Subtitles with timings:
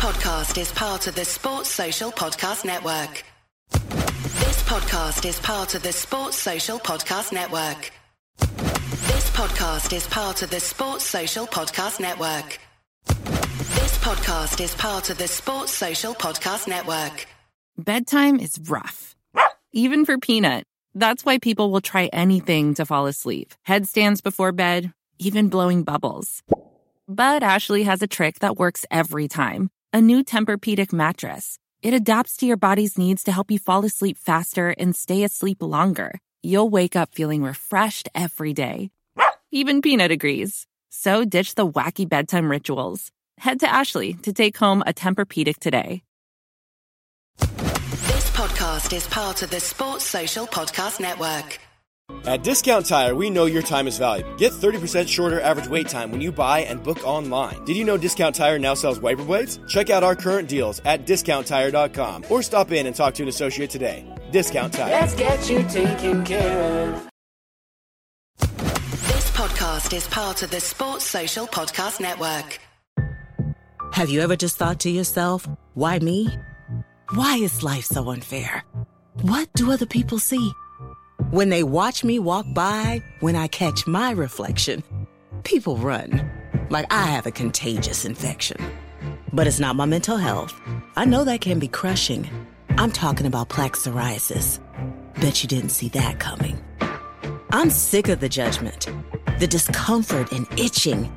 [0.00, 3.22] podcast is part of the Sports Social Podcast Network.
[3.70, 7.92] This podcast is part of the Sports Social Podcast Network.
[8.38, 12.58] This podcast is part of the Sports Social Podcast Network.
[13.04, 17.26] This podcast is part of the Sports Social Podcast Network.
[17.76, 19.14] Bedtime is rough,
[19.74, 20.64] even for Peanut.
[20.94, 26.42] That's why people will try anything to fall asleep headstands before bed, even blowing bubbles.
[27.06, 31.58] But Ashley has a trick that works every time a new Tempur-Pedic mattress.
[31.82, 35.62] It adapts to your body's needs to help you fall asleep faster and stay asleep
[35.62, 36.18] longer.
[36.42, 38.90] You'll wake up feeling refreshed every day.
[39.50, 40.66] Even Peanut agrees.
[40.90, 43.10] So ditch the wacky bedtime rituals.
[43.38, 46.02] Head to Ashley to take home a Tempur-Pedic today.
[47.38, 51.58] This podcast is part of the Sports Social Podcast Network.
[52.26, 54.34] At Discount Tire, we know your time is valuable.
[54.36, 57.64] Get 30% shorter average wait time when you buy and book online.
[57.64, 59.58] Did you know Discount Tire now sells wiper blades?
[59.68, 63.70] Check out our current deals at discounttire.com or stop in and talk to an associate
[63.70, 64.04] today.
[64.30, 64.90] Discount Tire.
[64.90, 67.08] Let's get you taken care of.
[68.38, 72.58] This podcast is part of the Sports Social Podcast Network.
[73.92, 76.28] Have you ever just thought to yourself, why me?
[77.14, 78.64] Why is life so unfair?
[79.22, 80.52] What do other people see?
[81.28, 84.82] When they watch me walk by, when I catch my reflection,
[85.44, 86.28] people run
[86.70, 88.56] like I have a contagious infection.
[89.30, 90.58] But it's not my mental health.
[90.96, 92.28] I know that can be crushing.
[92.70, 94.60] I'm talking about plaque psoriasis.
[95.20, 96.58] Bet you didn't see that coming.
[97.50, 98.88] I'm sick of the judgment,
[99.38, 101.12] the discomfort, and itching.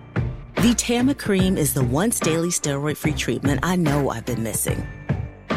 [0.55, 4.85] VTAMA Cream is the once daily steroid free treatment I know I've been missing.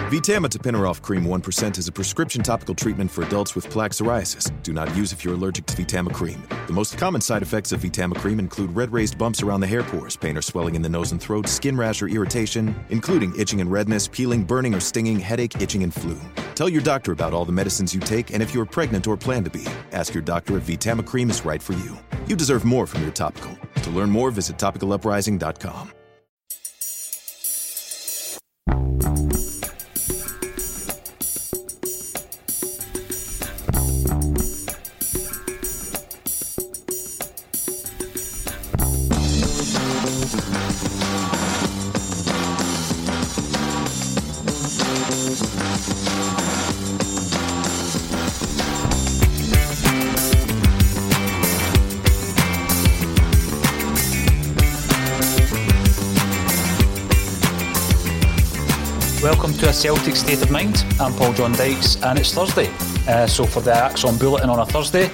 [0.07, 4.53] VTAMA Tapinarof Cream 1% is a prescription topical treatment for adults with plaque psoriasis.
[4.63, 6.47] Do not use if you're allergic to VTAMA Cream.
[6.69, 9.83] The most common side effects of VTAMA Cream include red raised bumps around the hair
[9.83, 13.61] pores, pain or swelling in the nose and throat, skin rash or irritation, including itching
[13.61, 16.17] and redness, peeling, burning or stinging, headache, itching, and flu.
[16.55, 19.43] Tell your doctor about all the medicines you take and if you're pregnant or plan
[19.43, 19.67] to be.
[19.91, 21.99] Ask your doctor if VTAMA Cream is right for you.
[22.29, 23.59] You deserve more from your topical.
[23.83, 26.06] To learn more, visit topicaluprising.com.
[59.87, 60.85] Celtic State of Mind.
[60.99, 62.69] I'm Paul John Dykes, and it's Thursday.
[63.07, 65.09] Uh, so for the ACSOM Bulletin on a Thursday,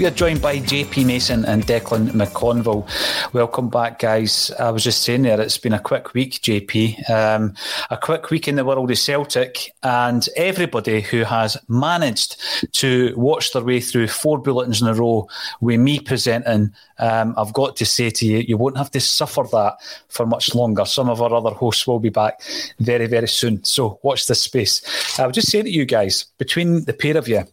[0.00, 2.88] we are joined by JP Mason and Declan McConville.
[3.32, 4.50] Welcome back, guys.
[4.58, 7.08] I was just saying there, it's been a quick week, JP.
[7.08, 7.54] Um,
[7.88, 12.36] a quick week in the world of Celtic, and everybody who has managed
[12.72, 15.28] to watch their way through four bulletins in a row
[15.60, 19.44] with me presenting, um, I've got to say to you, you won't have to suffer
[19.52, 19.76] that
[20.08, 20.84] for much longer.
[20.84, 22.40] Some of our other hosts will be back
[22.80, 23.62] very, very soon.
[23.62, 24.80] So watch this space.
[25.18, 27.44] I was just say to you guys, between the pair of you,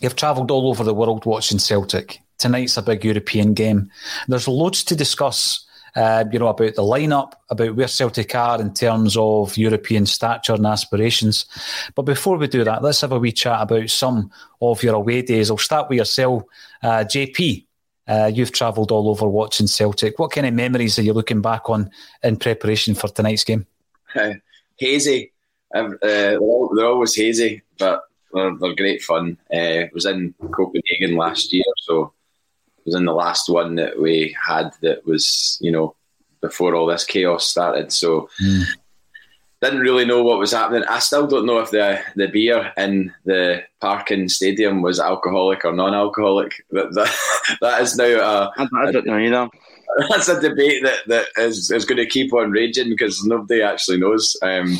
[0.00, 2.20] You've travelled all over the world watching Celtic.
[2.38, 3.90] Tonight's a big European game.
[4.28, 8.74] There's loads to discuss, uh, you know, about the lineup, about where Celtic are in
[8.74, 11.46] terms of European stature and aspirations.
[11.94, 15.22] But before we do that, let's have a wee chat about some of your away
[15.22, 15.50] days.
[15.50, 16.42] I'll start with yourself,
[16.82, 17.64] uh, JP.
[18.06, 20.18] Uh, you've travelled all over watching Celtic.
[20.18, 21.90] What kind of memories are you looking back on
[22.22, 23.66] in preparation for tonight's game?
[24.76, 25.32] hazy.
[25.76, 26.38] Uh,
[26.74, 29.38] they're always hazy, but they're, they're great fun.
[29.52, 32.12] Uh, was in Copenhagen last year, so
[32.78, 35.94] it was in the last one that we had that was, you know,
[36.40, 37.92] before all this chaos started.
[37.92, 38.64] So mm.
[39.60, 40.84] didn't really know what was happening.
[40.88, 45.72] I still don't know if the the beer in the Parken Stadium was alcoholic or
[45.72, 46.52] non-alcoholic.
[46.70, 49.48] That that, that is now a, I, I don't know either.
[50.10, 53.98] That's a debate that, that is, is going to keep on raging because nobody actually
[53.98, 54.36] knows.
[54.42, 54.76] Um,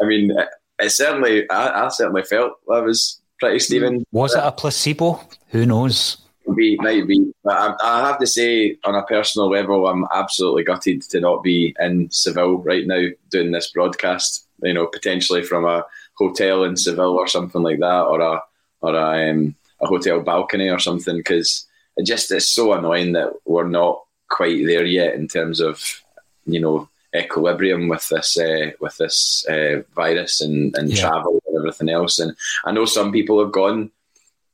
[0.00, 0.32] I mean,
[0.78, 4.04] it certainly, I, I certainly felt that was pretty Stephen.
[4.12, 5.20] Was it a placebo?
[5.48, 6.18] Who knows?
[6.56, 7.32] Be, might be.
[7.48, 11.74] I, I, have to say, on a personal level, I'm absolutely gutted to not be
[11.78, 14.46] in Seville right now doing this broadcast.
[14.62, 15.84] You know, potentially from a
[16.14, 18.42] hotel in Seville or something like that, or a
[18.80, 21.66] or a, um, a hotel balcony or something, because
[21.96, 26.02] it just is so annoying that we're not quite there yet in terms of
[26.46, 31.00] you know equilibrium with this uh, with this uh, virus and, and yeah.
[31.00, 32.18] travel and everything else.
[32.18, 33.90] And I know some people have gone,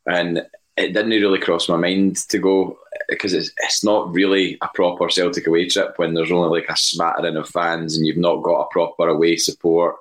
[0.06, 0.46] and
[0.76, 2.78] it didn't really cross my mind to go
[3.08, 6.76] because it's, it's not really a proper Celtic away trip when there's only like a
[6.76, 9.96] smattering of fans and you've not got a proper away support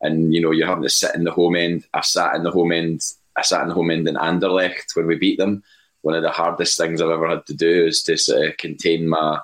[0.00, 1.84] and you know you're having to sit in the home end.
[1.92, 3.02] I sat in the home end.
[3.36, 5.62] I sat in the home end in Anderlecht when we beat them.
[6.02, 9.08] One of the hardest things I've ever had to do is to sort of contain
[9.08, 9.40] my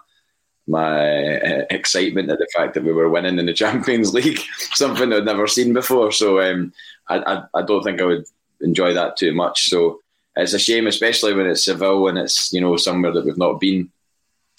[0.69, 4.41] my uh, excitement at the fact that we were winning in the Champions League,
[4.73, 6.13] something I'd never seen before.
[6.13, 6.73] So um,
[7.09, 8.25] I, I, I don't think I would
[8.61, 9.69] enjoy that too much.
[9.69, 10.01] So
[10.37, 13.61] it's a shame, especially when it's Seville and it's you know somewhere that we've not
[13.61, 13.91] been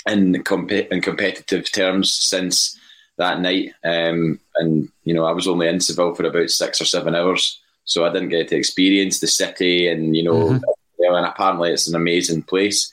[0.07, 2.77] in comp- in competitive terms since
[3.17, 3.73] that night.
[3.83, 7.61] Um, and you know, I was only in Seville for about six or seven hours,
[7.85, 9.87] so I didn't get to experience the city.
[9.87, 11.15] And you know, mm-hmm.
[11.15, 12.91] and apparently it's an amazing place,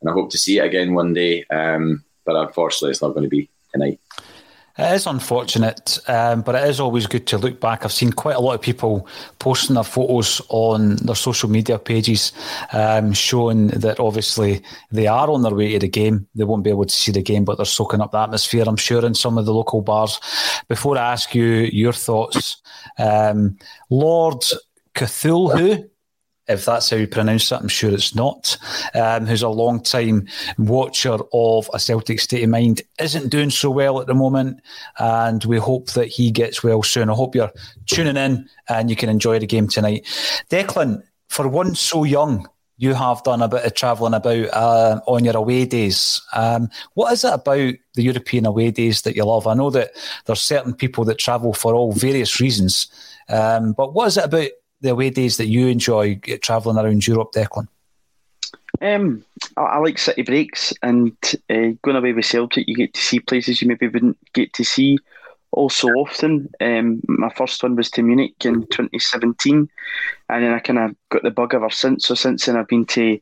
[0.00, 1.44] and I hope to see it again one day.
[1.44, 4.00] Um, but unfortunately, it's not going to be tonight.
[4.78, 7.82] It is unfortunate, um, but it is always good to look back.
[7.82, 9.08] I've seen quite a lot of people
[9.38, 12.32] posting their photos on their social media pages,
[12.74, 16.28] um, showing that obviously they are on their way to the game.
[16.34, 18.76] They won't be able to see the game, but they're soaking up the atmosphere, I'm
[18.76, 20.20] sure, in some of the local bars.
[20.68, 22.60] Before I ask you your thoughts,
[22.98, 23.56] um,
[23.88, 24.44] Lord
[24.94, 25.88] Cthulhu
[26.48, 27.60] if that's how you pronounce it.
[27.60, 28.56] I'm sure it's not.
[28.94, 30.28] Um, who's a long time
[30.58, 34.60] watcher of a Celtic state of mind, isn't doing so well at the moment,
[34.98, 37.10] and we hope that he gets well soon.
[37.10, 37.52] I hope you're
[37.86, 40.04] tuning in and you can enjoy the game tonight.
[40.50, 45.24] Declan, for one so young, you have done a bit of travelling about uh, on
[45.24, 46.20] your away days.
[46.34, 49.46] Um, what is it about the European away days that you love?
[49.46, 49.92] I know that
[50.26, 52.88] there's certain people that travel for all various reasons,
[53.28, 54.50] um, but what is it about
[54.80, 57.68] the away days that you enjoy travelling around Europe, Declan?
[58.82, 59.24] Um,
[59.56, 61.16] I, I, like city breaks and
[61.48, 62.68] uh, going away with Celtic.
[62.68, 64.98] You get to see places you maybe wouldn't get to see
[65.52, 66.50] all so often.
[66.60, 69.68] Um, my first one was to Munich in 2017,
[70.28, 72.06] and then I kind of got the bug ever since.
[72.06, 73.18] So since then, I've been to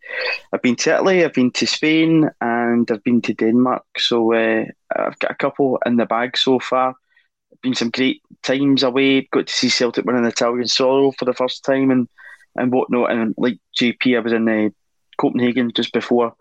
[0.53, 3.85] I've been to Italy, I've been to Spain, and I've been to Denmark.
[3.99, 4.65] So uh,
[4.97, 6.97] I've got a couple in the bag so far
[7.63, 9.23] been some great times away.
[9.33, 12.09] Got to see Celtic winning the Italian soil for the first time and
[12.57, 13.11] and whatnot.
[13.11, 14.71] And like JP, I was in uh,
[15.19, 16.35] Copenhagen just before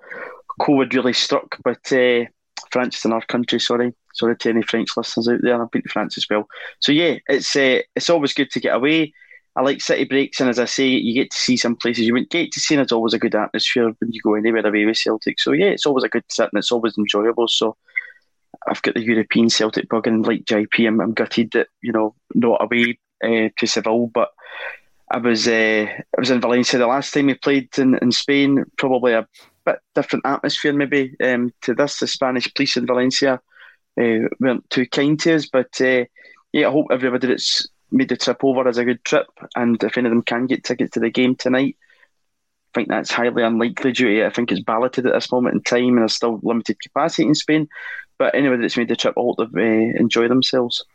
[0.60, 1.58] COVID really struck.
[1.64, 2.26] But uh,
[2.72, 3.60] France in our country.
[3.60, 5.62] Sorry, sorry to any French listeners out there.
[5.62, 6.48] I've been to France as well.
[6.80, 9.14] So yeah, it's uh, it's always good to get away.
[9.56, 12.14] I like city breaks, and as I say, you get to see some places you
[12.14, 14.86] wouldn't get to see, and it's always a good atmosphere when you go anywhere away
[14.86, 15.40] with Celtic.
[15.40, 17.48] So yeah, it's always a good sit, and it's always enjoyable.
[17.48, 17.78] So
[18.68, 22.16] I've got the European Celtic bug, and like JP, I'm, I'm gutted that you know
[22.34, 24.30] not away uh, to Seville, but
[25.12, 28.64] I was uh, I was in Valencia the last time we played in, in Spain.
[28.78, 29.28] Probably a
[29.66, 32.00] bit different atmosphere, maybe um, to this.
[32.00, 33.42] The Spanish police in Valencia
[34.00, 38.44] uh, weren't too kind to us, but yeah, I hope everybody that's made the trip
[38.44, 41.10] over has a good trip, and if any of them can get tickets to the
[41.10, 41.78] game tonight.
[42.74, 45.62] I think that's highly unlikely due to I think it's balloted at this moment in
[45.62, 47.70] time and there's still limited capacity in Spain.
[48.18, 50.86] But anybody that's made the trip, I hope they've uh, enjoyed themselves.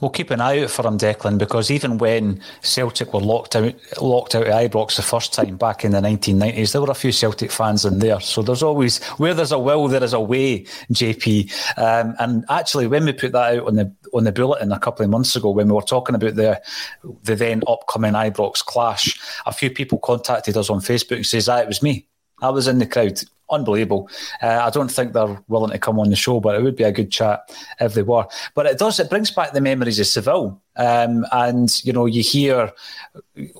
[0.00, 3.74] We'll keep an eye out for him, Declan, because even when Celtic were locked out,
[4.00, 7.12] locked out of Ibrox the first time back in the 1990s, there were a few
[7.12, 8.20] Celtic fans in there.
[8.20, 10.62] So there's always where there's a will, there is a way,
[10.92, 11.52] JP.
[11.78, 15.04] Um, and actually, when we put that out on the on the bulletin a couple
[15.04, 16.60] of months ago, when we were talking about the
[17.22, 21.58] the then upcoming Ibrox clash, a few people contacted us on Facebook and says, "Ah,
[21.58, 22.06] it was me."
[22.42, 23.22] I was in the crowd
[23.52, 24.08] unbelievable.
[24.42, 26.84] Uh, I don't think they're willing to come on the show, but it would be
[26.84, 27.42] a good chat
[27.80, 28.26] if they were.
[28.54, 30.60] But it does, it brings back the memories of Seville.
[30.76, 32.72] Um, and, you know, you hear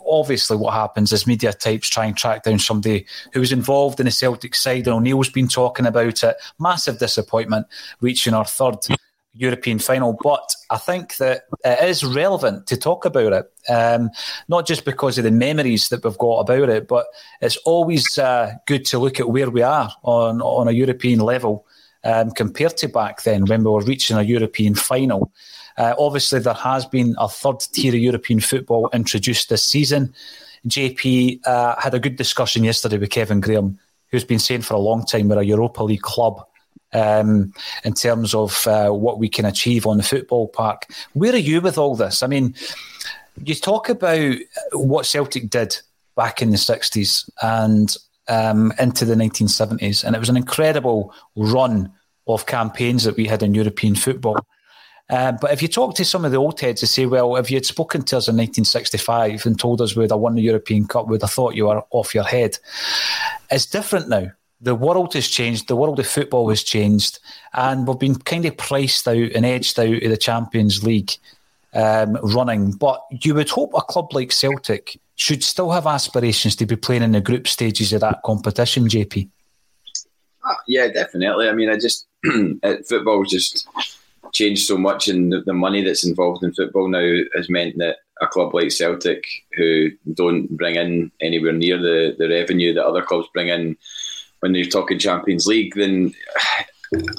[0.07, 4.07] obviously what happens is media types try and track down somebody who was involved in
[4.07, 4.87] the Celtic side.
[4.87, 6.37] And O'Neill's been talking about it.
[6.59, 7.67] Massive disappointment
[8.01, 8.81] reaching our third
[9.35, 10.17] European final.
[10.23, 14.11] But I think that it is relevant to talk about it, um,
[14.49, 17.07] not just because of the memories that we've got about it, but
[17.41, 21.67] it's always uh, good to look at where we are on, on a European level
[22.05, 25.33] um, compared to back then when we were reaching a European final.
[25.79, 30.13] Uh, obviously, there has been a third tier of European football introduced this season.
[30.69, 34.79] JP uh, had a good discussion yesterday with Kevin Graham, who's been saying for a
[34.79, 36.47] long time we're a Europa League club
[36.93, 37.53] um,
[37.85, 40.87] in terms of uh, what we can achieve on the football park.
[41.13, 42.23] Where are you with all this?
[42.23, 42.55] I mean,
[43.43, 44.37] you talk about
[44.73, 45.77] what Celtic did
[46.17, 47.97] back in the 60s and
[48.29, 51.93] um, into the 1970s, and it was an incredible run
[52.27, 54.37] of campaigns that we had in European football.
[55.11, 57.51] Uh, but if you talk to some of the old heads, they say, well, if
[57.51, 60.87] you had spoken to us in 1965 and told us we'd have won the European
[60.87, 62.59] Cup, we'd have thought you were off your head.
[63.51, 64.31] It's different now
[64.63, 67.19] the world has changed, the world of football has changed,
[67.53, 71.13] and we've been kind of priced out and edged out of the Champions League
[71.75, 72.71] um, running.
[72.71, 77.03] But you would hope a club like Celtic should still have aspirations to be playing
[77.03, 79.29] in the group stages of that competition, JP.
[80.45, 81.49] Uh, yeah, definitely.
[81.49, 82.07] I mean, I just
[82.89, 83.67] football just
[84.33, 87.97] changed so much, and the, the, money that's involved in football now has meant that
[88.21, 89.25] a club like Celtic,
[89.57, 93.77] who don't bring in anywhere near the, the revenue that other clubs bring in
[94.43, 96.13] when you're talking Champions League, then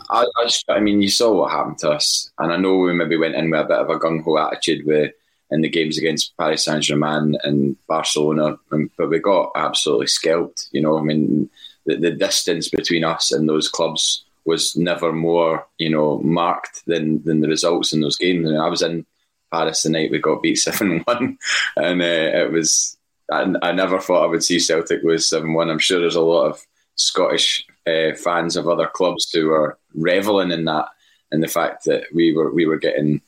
[0.10, 2.94] I, I, just, I mean, you saw what happened to us, and I know we
[2.94, 5.13] maybe went in with a bit of a gung ho attitude with
[5.50, 8.58] in the games against Paris Saint Germain and Barcelona,
[8.98, 10.68] but we got absolutely scalped.
[10.74, 11.50] You know, I mean,
[11.86, 17.24] the, the distance between us and those clubs was never more, you know, marked than
[17.24, 18.51] than the results in those games.
[18.51, 19.06] I was in
[19.50, 21.38] Paris the night we got beat seven one,
[21.77, 22.98] and uh, it was.
[23.32, 25.70] I, I, never thought I would see Celtic lose seven one.
[25.70, 26.65] I'm sure there's a lot of
[26.96, 30.88] Scottish uh, fans of other clubs who were reveling in that,
[31.32, 33.22] and the fact that we were we were getting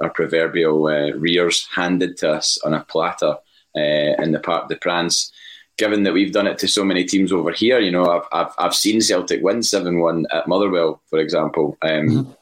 [0.00, 3.36] our proverbial uh, rears handed to us on a platter
[3.76, 5.32] uh, in the Parc des Princes
[5.76, 8.54] given that we've done it to so many teams over here, you know, I've I've,
[8.58, 11.76] I've seen Celtic win seven one at Motherwell, for example.
[11.82, 12.32] Um, mm-hmm.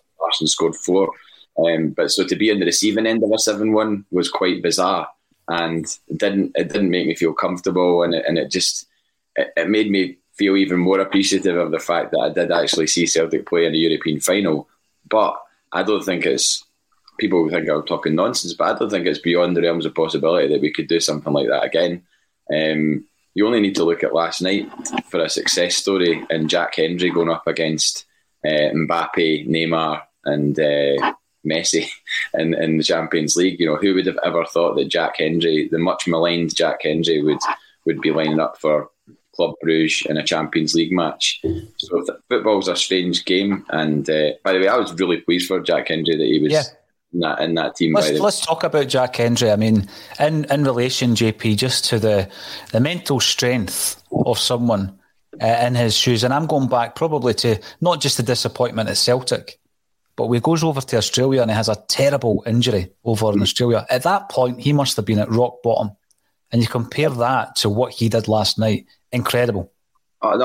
[0.47, 1.11] Scored four,
[1.65, 4.63] um, but so to be on the receiving end of a seven one was quite
[4.63, 5.07] bizarre,
[5.49, 8.87] and it didn't it didn't make me feel comfortable, and it, and it just
[9.37, 12.87] it, it made me feel even more appreciative of the fact that I did actually
[12.87, 14.69] see Celtic play in a European final.
[15.09, 15.37] But
[15.73, 16.65] I don't think it's
[17.19, 20.49] people think I'm talking nonsense, but I don't think it's beyond the realms of possibility
[20.49, 22.03] that we could do something like that again.
[22.53, 24.71] Um, you only need to look at last night
[25.07, 28.07] for a success story in Jack Hendry going up against
[28.45, 31.15] uh, Mbappe, Neymar, and uh,
[31.47, 31.89] Messi
[32.35, 33.59] in, in the Champions League.
[33.59, 37.23] You know, who would have ever thought that Jack Hendry, the much maligned Jack Hendry,
[37.23, 37.41] would
[37.87, 38.91] would be lining up for
[39.35, 41.43] Club Bruges in a Champions League match?
[41.77, 43.65] So football's a strange game.
[43.71, 46.53] And uh, by the way, I was really pleased for Jack Hendry that he was.
[46.53, 46.63] Yeah
[47.15, 47.95] in that in that team.
[47.95, 49.51] Let's, let's talk about Jack Hendry.
[49.51, 49.89] I mean,
[50.19, 52.29] in in relation, JP, just to the
[52.73, 54.99] the mental strength of someone
[55.41, 58.97] uh, in his shoes, and I'm going back probably to not just the disappointment at
[58.97, 59.59] Celtic,
[60.17, 63.87] but he goes over to Australia and he has a terrible injury over in Australia.
[63.89, 65.93] At that point, he must have been at rock bottom,
[66.51, 68.87] and you compare that to what he did last night.
[69.15, 69.71] Incredible.
[70.23, 70.37] Oh,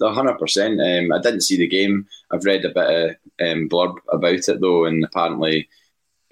[0.00, 0.80] no, hundred percent.
[0.80, 2.08] Um, I didn't see the game.
[2.32, 5.68] I've read a bit of um, blurb about it though, and apparently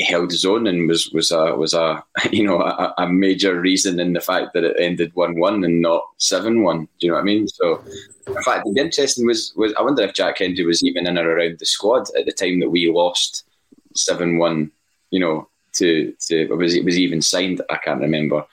[0.00, 4.00] held his own and was was a was a you know a, a major reason
[4.00, 6.88] in the fact that it ended one one and not seven one.
[6.98, 7.46] Do you know what I mean?
[7.46, 7.80] So,
[8.26, 11.30] in fact, the interesting was was I wonder if Jack Hendry was even in or
[11.30, 13.44] around the squad at the time that we lost
[13.94, 14.72] seven one.
[15.10, 17.62] You know, to to was it was even signed?
[17.70, 18.44] I can't remember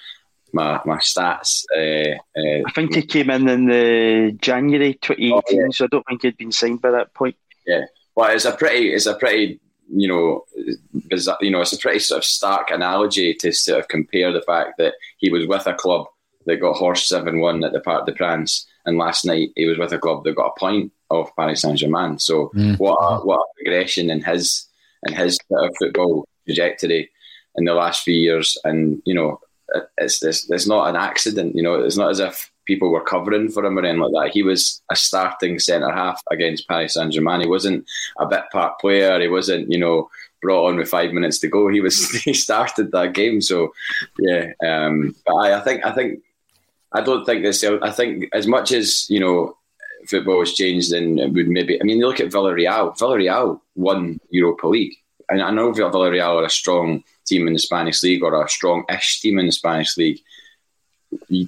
[0.54, 1.64] my my stats.
[1.76, 5.68] Uh, uh, I think he came in in the January 2018, oh, yeah.
[5.72, 7.36] so I don't think he'd been signed by that point.
[7.66, 9.60] Yeah, well, it's a pretty it's a pretty
[9.94, 10.46] you know,
[11.42, 14.78] you know, it's a pretty sort of stark analogy to sort of compare the fact
[14.78, 16.06] that he was with a club
[16.46, 19.78] that got horse seven one at the Parc des Princes, and last night he was
[19.78, 22.20] with a club that got a point of Paris Saint Germain.
[22.20, 22.80] So mm.
[22.80, 24.68] what a, what a progression in his
[25.08, 27.10] in his sort of football trajectory
[27.56, 29.40] in the last few years, and you know,
[29.98, 31.56] it's it's, it's not an accident.
[31.56, 34.34] You know, it's not as if people were covering for him or anything like that.
[34.34, 37.42] He was a starting centre half against Paris Saint Germain.
[37.42, 37.86] He wasn't
[38.20, 39.20] a bit part player.
[39.20, 40.10] He wasn't, you know,
[40.42, 41.68] brought on with five minutes to go.
[41.68, 43.42] He was he started that game.
[43.42, 43.74] So
[44.20, 46.22] yeah, um, but I, I think I think
[46.92, 47.64] I don't think this.
[47.64, 49.58] I think as much as you know,
[50.08, 51.80] football has changed and would maybe.
[51.80, 52.98] I mean, you look at Villarreal.
[52.98, 54.96] Villarreal won Europa League,
[55.32, 59.22] and I know Villarreal are a strong team in the Spanish league or a strong-ish
[59.22, 60.20] team in the Spanish league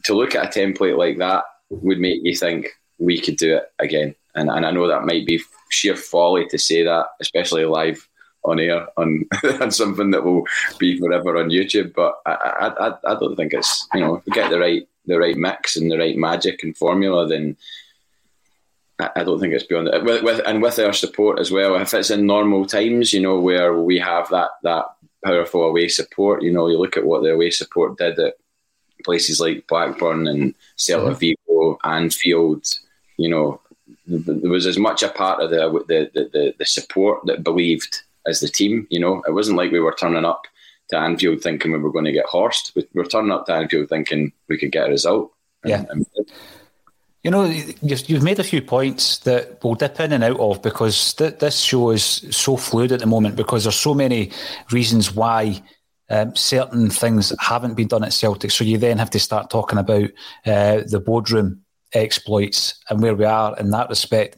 [0.03, 3.71] to look at a template like that would make you think we could do it
[3.79, 4.15] again.
[4.35, 8.07] And, and I know that might be sheer folly to say that, especially live
[8.45, 9.25] on air on,
[9.61, 10.45] on something that will
[10.79, 11.93] be forever on YouTube.
[11.93, 15.35] But I, I, I don't think it's you know if get the right the right
[15.35, 17.57] mix and the right magic and formula, then
[18.99, 20.03] I don't think it's beyond it.
[20.03, 21.75] With, with, and with our support as well.
[21.75, 24.85] If it's in normal times, you know, where we have that that
[25.25, 28.35] powerful away support, you know, you look at what the away support did at
[29.03, 31.19] places like Blackburn and Celta mm-hmm.
[31.19, 32.65] Vigo, Anfield,
[33.17, 33.59] you know,
[34.05, 35.57] there was as much a part of the,
[35.87, 38.87] the the, the support that believed as the team.
[38.89, 40.43] You know, it wasn't like we were turning up
[40.89, 42.73] to Anfield thinking we were going to get horsed.
[42.75, 45.31] We were turning up to Anfield thinking we could get a result.
[45.65, 45.85] Yeah.
[45.89, 46.31] And, and
[47.23, 51.13] you know, you've made a few points that we'll dip in and out of because
[51.13, 54.29] th- this show is so fluid at the moment because there's so many
[54.71, 55.63] reasons why
[56.09, 58.51] um, certain things haven't been done at Celtic.
[58.51, 60.09] So you then have to start talking about
[60.45, 61.61] uh, the boardroom
[61.93, 64.37] exploits and where we are in that respect.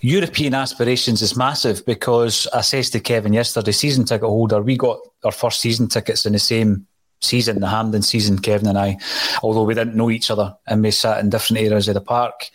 [0.00, 5.00] European aspirations is massive because I says to Kevin yesterday, season ticket holder, we got
[5.24, 6.86] our first season tickets in the same
[7.20, 8.98] season, the Hampden season, Kevin and I,
[9.42, 12.50] although we didn't know each other and we sat in different areas of the park.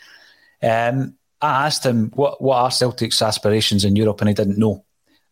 [0.62, 4.84] Um, I asked him what what are Celtic's aspirations in Europe, and he didn't know.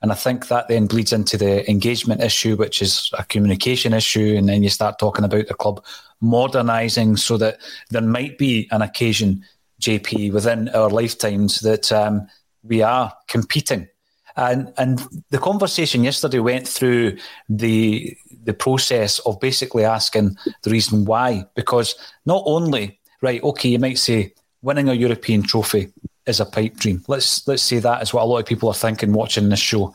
[0.02, 4.36] And I think that then bleeds into the engagement issue, which is a communication issue.
[4.38, 5.84] And then you start talking about the club
[6.20, 7.60] modernising so that
[7.90, 9.46] there might be an occasion,
[9.82, 12.28] JP, within our lifetimes that um,
[12.64, 13.88] we are competing.
[14.36, 21.06] And and the conversation yesterday went through the the process of basically asking the reason
[21.06, 21.46] why.
[21.56, 21.96] Because
[22.26, 25.92] not only, right, okay, you might say winning a European trophy
[26.26, 27.04] is a pipe dream.
[27.08, 29.94] Let's let's say that is what a lot of people are thinking watching this show.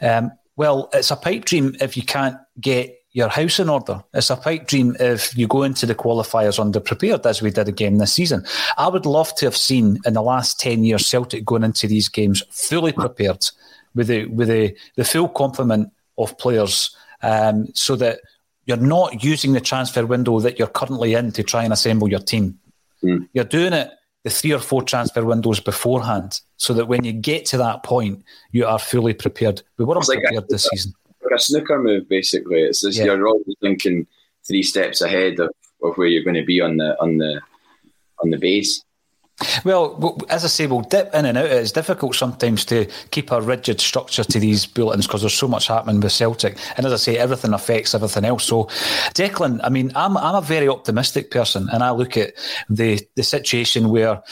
[0.00, 4.04] Um, well, it's a pipe dream if you can't get your house in order.
[4.12, 7.96] It's a pipe dream if you go into the qualifiers underprepared, as we did again
[7.96, 8.44] this season.
[8.76, 12.10] I would love to have seen in the last ten years Celtic going into these
[12.10, 13.46] games fully prepared
[13.94, 18.20] with the with the, the full complement of players, um, so that
[18.66, 22.20] you're not using the transfer window that you're currently in to try and assemble your
[22.20, 22.58] team.
[23.02, 23.28] Mm.
[23.32, 23.90] You're doing it
[24.24, 28.24] the three or four transfer windows beforehand, so that when you get to that point,
[28.50, 29.62] you are fully prepared.
[29.78, 30.92] We weren't like prepared a, this season.
[31.22, 32.62] Like a snooker move, basically.
[32.62, 33.04] It's just, yeah.
[33.04, 34.06] you're always thinking
[34.46, 35.50] three steps ahead of,
[35.82, 37.40] of where you're going to be on the on the
[38.20, 38.82] on the base.
[39.64, 41.46] Well, as I say, we'll dip in and out.
[41.46, 45.68] It's difficult sometimes to keep a rigid structure to these bulletins because there's so much
[45.68, 46.56] happening with Celtic.
[46.76, 48.44] And as I say, everything affects everything else.
[48.44, 48.64] So,
[49.14, 52.32] Declan, I mean, I'm, I'm a very optimistic person and I look at
[52.70, 54.22] the, the situation where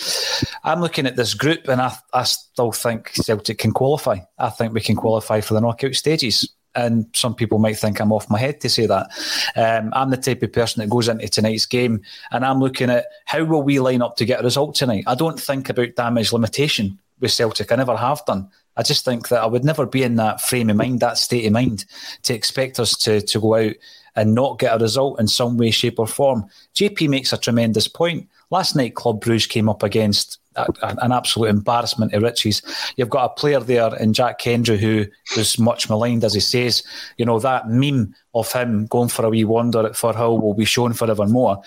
[0.62, 4.18] I'm looking at this group and I, I still think Celtic can qualify.
[4.38, 8.12] I think we can qualify for the knockout stages and some people might think I'm
[8.12, 9.10] off my head to say that.
[9.56, 13.06] Um, I'm the type of person that goes into tonight's game and I'm looking at
[13.24, 15.04] how will we line up to get a result tonight.
[15.06, 17.70] I don't think about damage limitation with Celtic.
[17.70, 18.48] I never have done.
[18.76, 21.46] I just think that I would never be in that frame of mind, that state
[21.46, 21.84] of mind,
[22.24, 23.74] to expect us to to go out
[24.16, 26.46] and not get a result in some way, shape, or form.
[26.74, 28.28] JP makes a tremendous point.
[28.50, 30.66] Last night, Club Bruges came up against a,
[31.02, 32.62] an absolute embarrassment to riches.
[32.96, 35.06] You've got a player there in Jack Hendry who
[35.36, 36.82] was much maligned, as he says.
[37.16, 40.64] You know, that meme of him going for a wee wander at Firhill will be
[40.64, 41.62] shown forevermore.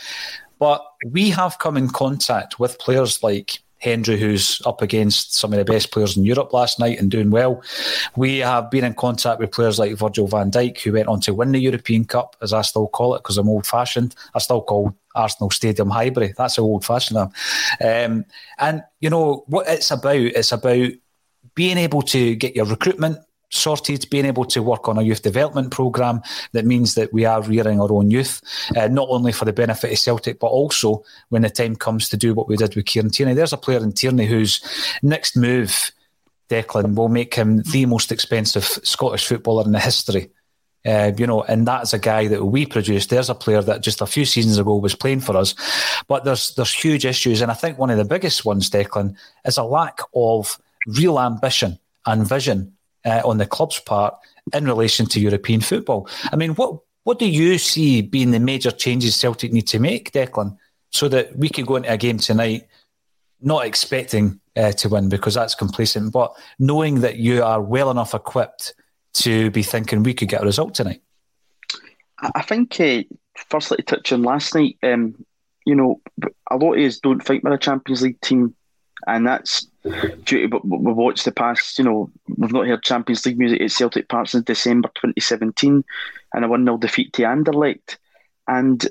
[0.59, 5.59] But we have come in contact with players like Hendry, who's up against some of
[5.59, 7.61] the best players in Europe last night and doing well.
[8.15, 11.33] We have been in contact with players like Virgil van Dijk, who went on to
[11.33, 14.15] win the European Cup, as I still call it, because I'm old fashioned.
[14.33, 16.33] I still call Arsenal Stadium Highbury.
[16.37, 17.29] That's how old fashioned I
[17.81, 18.11] am.
[18.11, 18.25] Um,
[18.57, 20.89] and, you know, what it's about, it's about
[21.55, 25.71] being able to get your recruitment sorted, being able to work on a youth development
[25.71, 28.41] programme that means that we are rearing our own youth,
[28.75, 32.17] uh, not only for the benefit of Celtic, but also when the time comes to
[32.17, 33.33] do what we did with Kieran Tierney.
[33.33, 34.61] There's a player in Tierney whose
[35.01, 35.91] next move,
[36.49, 40.29] Declan, will make him the most expensive Scottish footballer in the history.
[40.85, 43.09] Uh, you know, and that's a guy that we produced.
[43.09, 45.53] There's a player that just a few seasons ago was playing for us,
[46.07, 49.57] but there's there's huge issues, and I think one of the biggest ones, Declan, is
[49.57, 52.76] a lack of real ambition and vision
[53.07, 54.15] uh, on the club's part
[54.53, 56.07] in relation to European football.
[56.31, 60.11] I mean, what what do you see being the major changes Celtic need to make,
[60.11, 60.57] Declan,
[60.89, 62.67] so that we can go into a game tonight
[63.39, 68.13] not expecting uh, to win because that's complacent, but knowing that you are well enough
[68.13, 68.73] equipped
[69.13, 71.01] to be thinking we could get a result tonight?
[72.19, 73.03] I think, uh,
[73.49, 75.23] firstly, to touch on last night, um,
[75.65, 76.01] you know,
[76.51, 78.55] a lot of us don't think we're a Champions League team,
[79.05, 79.67] and that's
[80.25, 84.09] to we've watched the past, you know, we've not heard Champions League music at Celtic
[84.09, 85.83] Park since December 2017
[86.33, 87.97] and a 1 0 defeat to Anderlecht.
[88.47, 88.87] And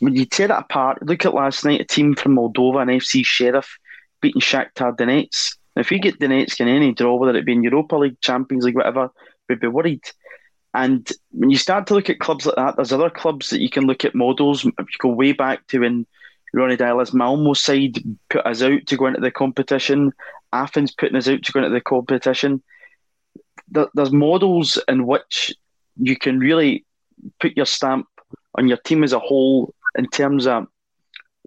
[0.00, 3.24] when you tear that apart, look at last night, a team from Moldova and FC
[3.24, 3.78] Sheriff
[4.20, 5.56] beating Shakhtar Donetsk.
[5.74, 8.64] Now, if we get Donetsk in any draw, whether it be in Europa League, Champions
[8.64, 9.10] League, whatever,
[9.48, 10.04] we'd be worried.
[10.74, 13.70] And when you start to look at clubs like that, there's other clubs that you
[13.70, 14.64] can look at models.
[14.64, 16.06] If you go way back to when
[16.52, 20.12] Ronny Deila's Malmo side put us out to go into the competition,
[20.52, 22.62] Athens putting us out to go into the competition.
[23.68, 25.54] there's models in which
[25.96, 26.84] you can really
[27.40, 28.06] put your stamp
[28.56, 30.66] on your team as a whole in terms of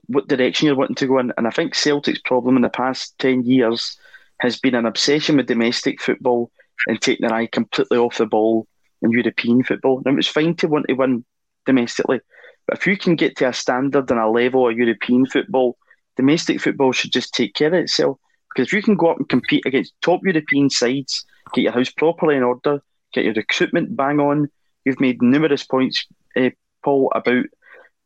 [0.08, 1.32] what direction you're wanting to go in.
[1.38, 3.98] And I think Celtic's problem in the past 10 years
[4.40, 6.52] has been an obsession with domestic football
[6.88, 8.68] and taking their eye completely off the ball
[9.02, 10.02] in European football.
[10.06, 11.24] Now, it's fine to want to win
[11.66, 12.22] domestically,
[12.68, 15.78] but if you can get to a standard and a level of European football,
[16.18, 18.18] domestic football should just take care of itself.
[18.54, 21.90] Because if you can go up and compete against top European sides, get your house
[21.90, 22.82] properly in order,
[23.14, 24.50] get your recruitment bang on,
[24.86, 26.50] you've made numerous points, uh,
[26.84, 27.46] Paul, about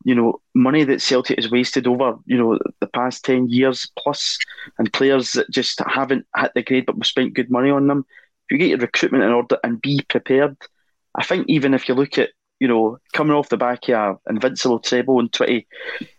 [0.03, 4.37] you know money that Celtic has wasted over you know the past ten years plus,
[4.77, 8.05] and players that just haven't hit the grade, but we've spent good money on them.
[8.47, 10.55] If you get your recruitment in order and be prepared,
[11.15, 12.29] I think even if you look at
[12.59, 15.67] you know coming off the back of invincible treble in twenty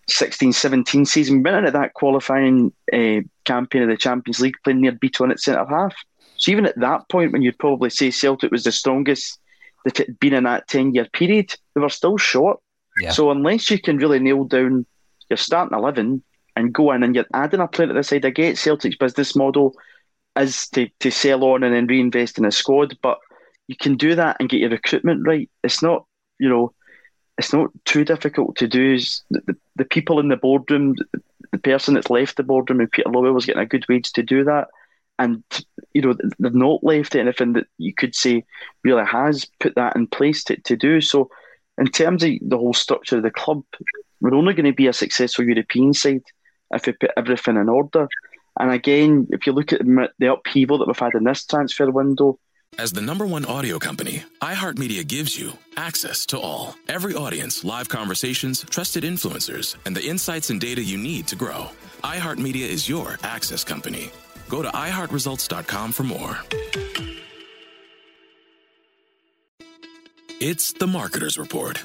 [0.08, 4.80] 16 17 season, we went into that qualifying uh, campaign of the Champions League playing
[4.80, 5.94] Nir Bitton at centre half.
[6.36, 9.38] So even at that point, when you'd probably say Celtic was the strongest
[9.84, 12.60] that it had been in that 10 year period, they were still short.
[13.00, 13.10] Yeah.
[13.10, 14.86] So unless you can really nail down
[15.28, 16.22] your starting 11
[16.54, 19.34] and go in and you're adding a player to the side, I get Celtic's business
[19.34, 19.74] model
[20.38, 23.18] is to, to sell on and then reinvest in a squad, but
[23.66, 25.50] you can do that and get your recruitment right.
[25.64, 26.06] It's not,
[26.38, 26.72] you know,
[27.38, 28.98] it's not too difficult to do.
[29.30, 30.96] The, the, people in the boardroom,
[31.52, 34.44] the person that's left the boardroom, Peter Lawwell was getting a good wage to do
[34.44, 34.68] that.
[35.18, 35.42] And,
[35.92, 38.44] you know, they've not left anything that you could say
[38.84, 41.00] really has put that in place to, to do.
[41.00, 41.30] So,
[41.78, 43.62] in terms of the whole structure of the club,
[44.20, 46.22] we're only going to be a successful European side
[46.72, 48.08] if we put everything in order.
[48.58, 52.38] And again, if you look at the upheaval that we've had in this transfer window,
[52.78, 56.74] as the number one audio company, iHeartMedia gives you access to all.
[56.88, 61.70] Every audience, live conversations, trusted influencers, and the insights and data you need to grow.
[62.04, 64.10] iHeartMedia is your access company.
[64.48, 66.38] Go to iHeartResults.com for more.
[70.40, 71.84] It's the Marketer's Report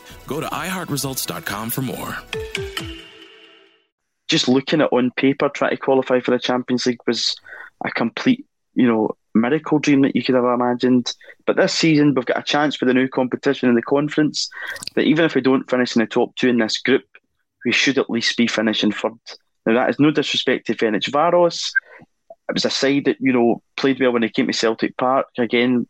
[0.31, 2.17] Go to iHeartResults.com for more.
[4.29, 7.35] Just looking at on paper, trying to qualify for the Champions League was
[7.83, 11.13] a complete, you know, miracle dream that you could have imagined.
[11.45, 14.49] But this season, we've got a chance for the new competition in the conference.
[14.95, 17.03] That even if we don't finish in the top two in this group,
[17.65, 19.11] we should at least be finishing third.
[19.65, 21.73] Now, that is no disrespect to Ferencvaros.
[22.47, 25.27] It was a side that, you know, played well when they came to Celtic Park.
[25.37, 25.89] Again,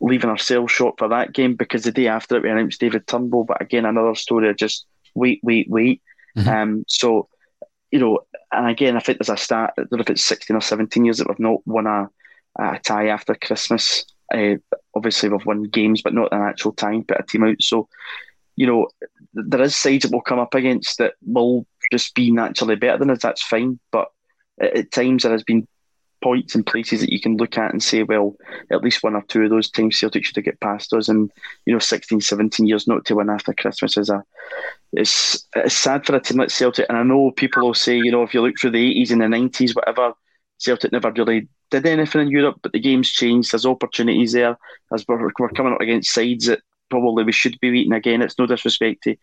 [0.00, 3.44] leaving ourselves short for that game because the day after it we announced David Turnbull.
[3.44, 6.02] But again, another story of just wait, wait, wait.
[6.36, 6.48] Mm-hmm.
[6.48, 7.28] Um, so,
[7.90, 8.20] you know,
[8.52, 11.04] and again, I think there's a stat, I don't know if it's 16 or 17
[11.04, 12.08] years that we've not won a,
[12.58, 14.04] a tie after Christmas.
[14.32, 14.56] Uh,
[14.94, 17.60] obviously, we've won games, but not an actual tie, put a team out.
[17.60, 17.88] So,
[18.56, 18.88] you know,
[19.34, 23.10] there is sides that will come up against that will just be naturally better than
[23.10, 23.22] us.
[23.22, 23.78] That's fine.
[23.90, 24.08] But
[24.60, 25.66] at, at times, there has been
[26.24, 28.34] points and places that you can look at and say, well,
[28.72, 31.10] at least one or two of those times Celtic should have get past us.
[31.10, 31.30] And,
[31.66, 34.24] you know, 16, 17 years not to win after Christmas is a,
[34.94, 36.86] it's, it's sad for a team like Celtic.
[36.88, 39.20] And I know people will say, you know, if you look through the 80s and
[39.20, 40.14] the 90s, whatever,
[40.56, 43.52] Celtic never really did anything in Europe, but the game's changed.
[43.52, 44.56] There's opportunities there.
[44.94, 48.22] As we're, we're coming up against sides that probably we should be beating again.
[48.22, 49.14] It's no disrespect to,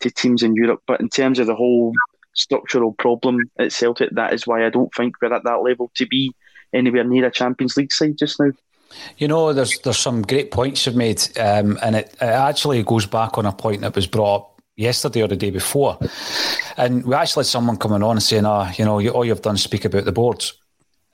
[0.00, 1.92] to teams in Europe, but in terms of the whole
[2.34, 6.06] structural problem at Celtic, that is why I don't think we're at that level to
[6.06, 6.34] be
[6.72, 8.52] anywhere near a Champions League side just now.
[9.18, 13.06] You know, there's there's some great points you've made, um, and it, it actually goes
[13.06, 15.98] back on a point that was brought up yesterday or the day before.
[16.76, 19.42] And we actually had someone coming on and saying, "Ah, oh, you know, all you've
[19.42, 20.54] done is speak about the boards."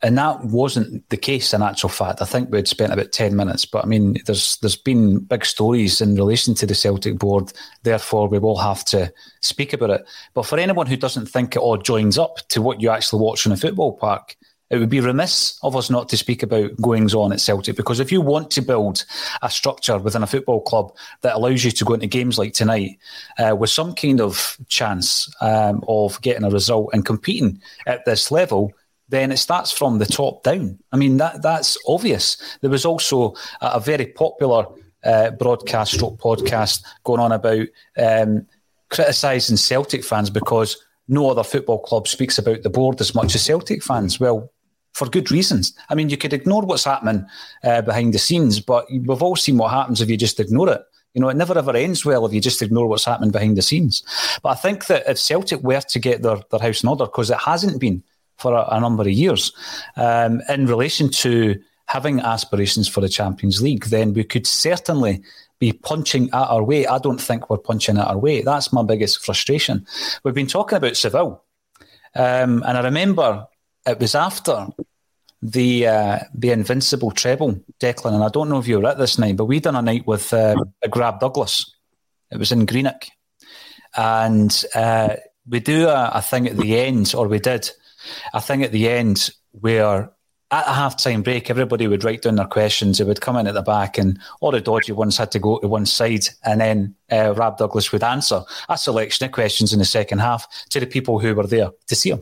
[0.03, 2.21] And that wasn't the case in actual fact.
[2.21, 6.01] I think we'd spent about ten minutes, but I mean, there's there's been big stories
[6.01, 7.53] in relation to the Celtic board.
[7.83, 10.07] Therefore, we will have to speak about it.
[10.35, 13.47] But for anyone who doesn't think it all joins up to what you actually watch
[13.47, 14.37] in a football park,
[14.75, 18.01] it would be remiss of us not to speak about goings on at Celtic because
[18.01, 19.05] if you want to build
[19.43, 22.99] a structure within a football club that allows you to go into games like tonight
[23.39, 28.31] uh, with some kind of chance um, of getting a result and competing at this
[28.31, 28.73] level,
[29.09, 30.79] then it starts from the top down.
[30.93, 32.37] I mean, that that's obvious.
[32.61, 34.67] There was also a, a very popular
[35.05, 38.47] uh, broadcast stroke podcast going on about um,
[38.91, 43.45] criticising Celtic fans because no other football club speaks about the board as much as
[43.45, 44.19] Celtic fans.
[44.19, 44.51] Well,
[44.95, 45.75] for good reasons.
[45.91, 47.27] I mean, you could ignore what's happening
[47.63, 50.83] uh, behind the scenes, but we've all seen what happens if you just ignore it.
[51.13, 53.63] You know, it never ever ends well if you just ignore what's happening behind the
[53.63, 54.03] scenes.
[54.43, 57.31] But I think that if Celtic were to get their, their house in order, because
[57.31, 58.03] it hasn't been
[58.39, 59.53] for a, a number of years,
[59.97, 65.23] um, in relation to having aspirations for the Champions League, then we could certainly
[65.61, 66.87] be punching at our way.
[66.87, 68.43] I don't think we're punching at our way.
[68.43, 69.87] That's my biggest frustration.
[70.25, 71.45] We've been talking about Seville.
[72.17, 73.47] Um, and I remember
[73.87, 74.69] it was after
[75.43, 79.19] the uh, the Invincible treble, Declan, and I don't know if you were at this
[79.19, 80.57] night, but we done a night with uh,
[80.95, 81.71] Rab Douglas.
[82.31, 83.07] It was in Greenock,
[83.95, 85.17] and uh,
[85.47, 87.71] we do a, a thing at the end, or we did
[88.33, 90.11] a thing at the end where
[90.55, 92.99] at a half time break, everybody would write down their questions.
[92.99, 95.59] They would come in at the back, and all the dodgy ones had to go
[95.59, 99.81] to one side, and then uh, Rab Douglas would answer a selection of questions in
[99.81, 102.21] the second half to the people who were there to see him.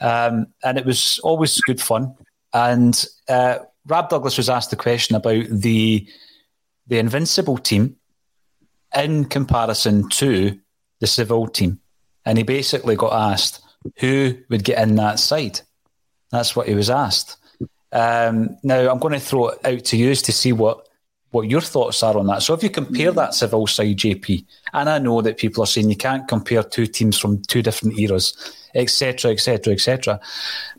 [0.00, 2.14] Um, and it was always good fun.
[2.52, 6.06] And uh, Rab Douglas was asked the question about the
[6.86, 7.96] the Invincible team
[8.96, 10.56] in comparison to
[11.00, 11.80] the Seville team,
[12.24, 13.60] and he basically got asked
[13.98, 15.60] who would get in that side.
[16.30, 17.38] That's what he was asked.
[17.92, 20.88] Um, now, I'm going to throw it out to you to see what,
[21.30, 22.42] what your thoughts are on that.
[22.42, 25.88] So, if you compare that Seville side, JP, and I know that people are saying
[25.88, 30.20] you can't compare two teams from two different eras, etc., etc., etc.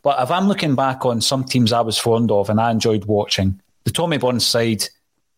[0.03, 3.05] But if I'm looking back on some teams I was fond of and I enjoyed
[3.05, 4.83] watching, the Tommy Burns side,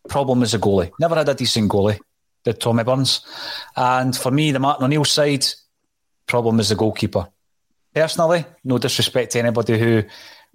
[0.08, 0.92] problem is a goalie.
[1.00, 2.00] Never had a decent goalie,
[2.44, 3.22] the Tommy Burns.
[3.76, 5.46] And for me, the Martin O'Neill side,
[6.26, 7.28] problem is the goalkeeper.
[7.94, 10.04] Personally, no disrespect to anybody who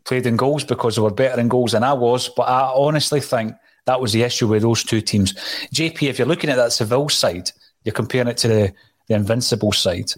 [0.05, 2.29] played in goals because they were better in goals than I was.
[2.29, 3.55] But I honestly think
[3.87, 5.35] that was the issue with those two teams.
[5.75, 7.51] JP, if you're looking at that Seville side,
[7.85, 8.75] you're comparing it to the,
[9.09, 10.11] the Invincible side.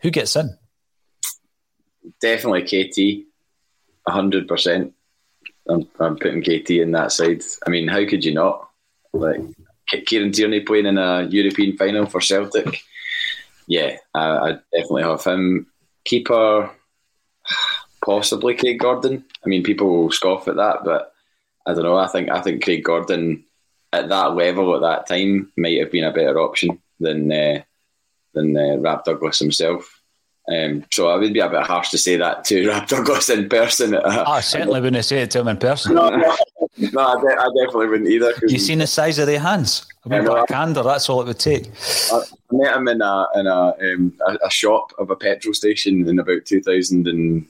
[0.00, 0.56] Who gets in?
[2.20, 3.26] Definitely KT,
[4.10, 4.92] hundred percent.
[5.68, 7.42] I'm, I'm putting KT in that side.
[7.66, 8.68] I mean, how could you not?
[9.12, 9.40] Like
[10.06, 12.82] Kieran Tierney playing in a European final for Celtic.
[13.66, 15.66] Yeah, I, I definitely have him.
[16.04, 16.70] Keeper,
[18.06, 19.24] possibly Craig Gordon.
[19.44, 21.12] I mean, people will scoff at that, but
[21.66, 21.96] I don't know.
[21.96, 23.44] I think I think Craig Gordon
[23.92, 27.62] at that level at that time might have been a better option than uh,
[28.32, 29.92] than uh, Rab Douglas himself.
[30.48, 33.48] Um, so I would be a bit harsh to say that to Rab Douglas in
[33.48, 33.96] person.
[33.96, 35.96] I certainly wouldn't say it to him in person.
[35.96, 36.18] no, no,
[36.76, 38.32] no I, de- I, definitely wouldn't either.
[38.46, 39.84] You seen the size of their hands?
[40.04, 41.68] I mean, backhander, that's all it would take.
[42.12, 46.08] I, met him in a in a, um, a, a shop of a petrol station
[46.08, 47.44] in about 2000 and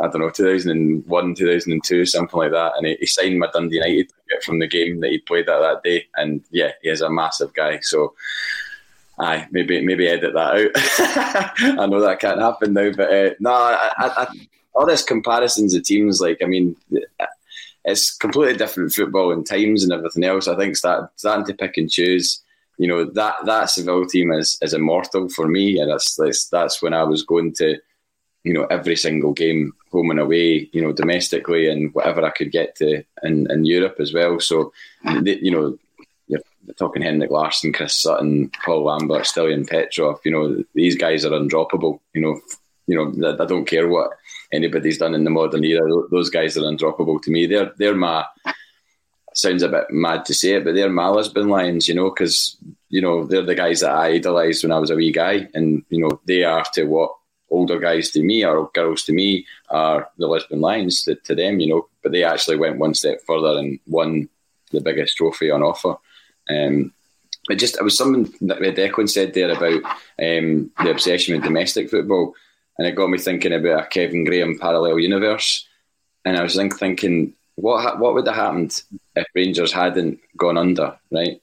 [0.00, 2.72] I don't know, 2001, 2002, something like that.
[2.76, 4.10] And he, he signed my Dundee United
[4.42, 6.06] from the game that he played at that day.
[6.16, 7.80] And yeah, he is a massive guy.
[7.80, 8.14] So,
[9.18, 11.78] aye, maybe maybe edit that out.
[11.78, 14.26] I know that can't happen now, but uh, no, I, I,
[14.74, 16.74] all this comparisons of teams, like, I mean,
[17.84, 20.48] it's completely different football and times and everything else.
[20.48, 22.42] I think start, starting to pick and choose.
[22.78, 26.82] You know that that Seville team is is immortal for me, and that's that's, that's
[26.82, 27.78] when I was going to
[28.44, 32.50] you know, every single game, home and away, you know, domestically and whatever I could
[32.50, 34.40] get to in, in Europe as well.
[34.40, 34.72] So,
[35.04, 35.26] mm-hmm.
[35.26, 35.78] you know,
[36.28, 36.40] you're
[36.74, 42.00] talking Henrik Larsson, Chris Sutton, Paul Lambert, Stiliyan Petrov, you know, these guys are undroppable.
[42.14, 42.40] You know,
[42.86, 44.10] you know, I don't care what
[44.52, 45.88] anybody's done in the modern era.
[46.10, 47.46] Those guys are undroppable to me.
[47.46, 48.24] They're they're my
[49.34, 52.56] sounds a bit mad to say it, but they're my Lisbon Lions, you know, because
[52.88, 55.84] you know they're the guys that I idolised when I was a wee guy, and
[55.88, 57.14] you know they are to what
[57.52, 61.60] older guys to me or girls to me are the Lisbon Lions to, to, them,
[61.60, 61.88] you know.
[62.02, 64.28] But they actually went one step further and won
[64.72, 65.96] the biggest trophy on offer.
[66.48, 66.92] Um,
[67.50, 69.84] it just it was something that Declan said there about
[70.20, 72.34] um, the obsession with domestic football,
[72.78, 75.68] and it got me thinking about a Kevin Graham parallel universe.
[76.24, 78.80] And I was think, thinking, what what would have happened
[79.16, 80.96] if Rangers hadn't gone under?
[81.10, 81.40] Right,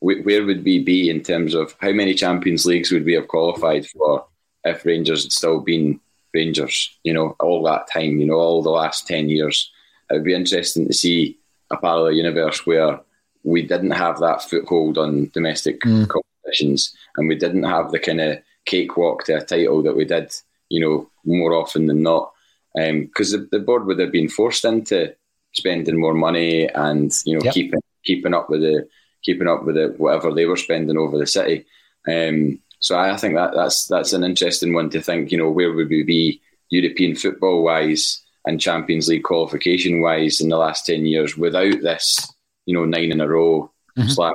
[0.00, 3.86] where would we be in terms of how many Champions Leagues would we have qualified
[3.86, 4.26] for?
[4.64, 6.00] If Rangers had still been
[6.34, 9.70] Rangers, you know, all that time, you know, all the last 10 years.
[10.10, 11.38] It would be interesting to see
[11.70, 13.00] a parallel universe where
[13.44, 16.08] we didn't have that foothold on domestic mm.
[16.08, 20.32] competitions and we didn't have the kind of cakewalk to a title that we did,
[20.68, 22.32] you know, more often than not.
[22.74, 25.14] Because um, the, the, board would have been forced into
[25.52, 27.52] spending more money and, you know, yep.
[27.52, 28.88] keeping keeping up with the
[29.22, 31.66] keeping up with the, whatever they were spending over the city.
[32.08, 35.30] Um, so I think that that's that's an interesting one to think.
[35.30, 40.48] You know, where would we be European football wise and Champions League qualification wise in
[40.48, 42.30] the last ten years without this?
[42.66, 44.08] You know, nine in a row mm-hmm.
[44.08, 44.34] slash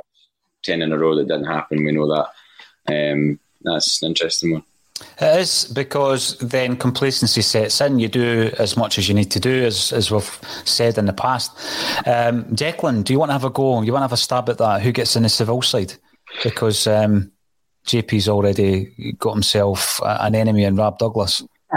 [0.62, 1.84] ten in a row that didn't happen.
[1.84, 3.12] We know that.
[3.12, 4.62] Um, that's an interesting one.
[5.20, 7.98] It is because then complacency sets in.
[7.98, 11.12] You do as much as you need to do, as, as we've said in the
[11.12, 11.52] past.
[12.06, 13.82] Um, Declan, do you want to have a go?
[13.82, 14.80] You want to have a stab at that?
[14.80, 15.92] Who gets in the Seville side?
[16.42, 17.30] Because um,
[17.88, 21.42] JP's already got himself an enemy in Rab Douglas.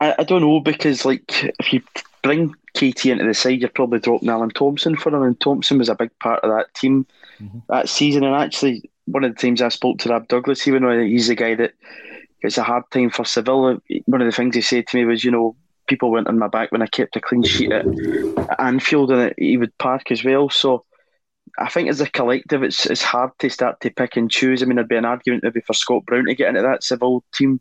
[0.00, 1.82] I, I, don't know because like if you
[2.22, 5.88] bring KT into the side, you're probably dropping Alan Thompson for him, and Thompson was
[5.88, 7.06] a big part of that team
[7.40, 7.58] mm-hmm.
[7.68, 8.24] that season.
[8.24, 11.34] And actually, one of the times I spoke to Rab Douglas, even though he's the
[11.34, 11.74] guy that
[12.42, 13.80] it's a hard time for Seville.
[14.06, 16.48] One of the things he said to me was, you know, people went on my
[16.48, 20.24] back when I kept a clean sheet at, at Anfield and at Ewood Park as
[20.24, 20.50] well.
[20.50, 20.84] So
[21.58, 24.62] I think as a collective, it's it's hard to start to pick and choose.
[24.62, 27.22] I mean, there'd be an argument maybe for Scott Brown to get into that Seville
[27.32, 27.60] team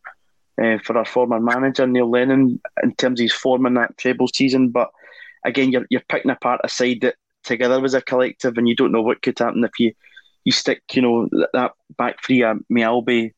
[0.62, 4.28] uh, for our former manager Neil Lennon in terms of his form in that treble
[4.28, 4.70] season.
[4.70, 4.90] But
[5.46, 8.92] again, you're you're picking apart a side that together as a collective, and you don't
[8.92, 9.94] know what could happen if you
[10.44, 13.32] you stick, you know, that back three of Mjällby,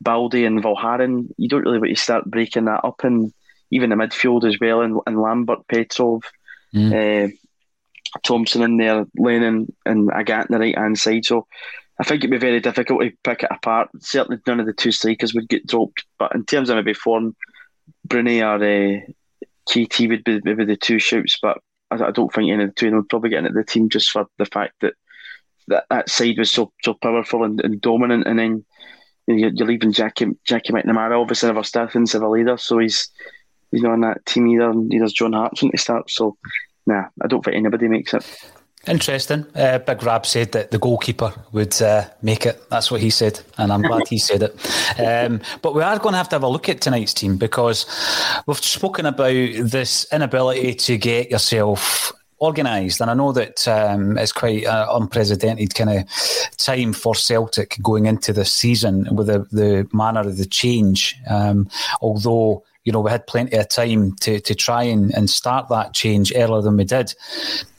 [0.00, 1.28] Balde, and Valgaeren.
[1.36, 3.32] You don't really want to start breaking that up, and
[3.70, 6.22] even the midfield as well, and, and Lambert, Petrov.
[6.74, 6.92] Mm.
[6.92, 7.36] Uh,
[8.22, 11.24] Thompson in there, Lennon and Agathe on the right hand side.
[11.24, 11.46] So
[11.98, 13.88] I think it'd be very difficult to pick it apart.
[14.00, 16.04] Certainly, none of the two strikers would get dropped.
[16.18, 17.34] But in terms of maybe form,
[18.04, 19.00] Bruni or uh,
[19.70, 21.38] KT would be maybe the two shoots.
[21.40, 21.58] But
[21.90, 23.64] I, I, don't think any of the two of them would probably get into the
[23.64, 24.94] team just for the fact that
[25.68, 28.26] that, that side was so so powerful and, and dominant.
[28.26, 28.64] And then
[29.26, 33.08] you know, you're, leaving Jackie Jackie McNamara, obviously never started in Seville either, so he's
[33.70, 34.70] he's not on that team either.
[34.70, 36.10] And neither's John Hartson to start.
[36.10, 36.36] So
[36.86, 38.24] nah, I don't think anybody makes it.
[38.86, 39.44] Interesting.
[39.54, 42.62] Uh, Big Rab said that the goalkeeper would uh, make it.
[42.70, 45.00] That's what he said, and I'm glad he said it.
[45.00, 47.86] Um, but we are going to have to have a look at tonight's team because
[48.46, 54.30] we've spoken about this inability to get yourself organised, and I know that um, it's
[54.30, 59.88] quite an unprecedented kind of time for Celtic going into the season with the, the
[59.92, 61.16] manner of the change.
[61.28, 61.68] Um,
[62.00, 65.92] although you know we had plenty of time to to try and, and start that
[65.92, 67.12] change earlier than we did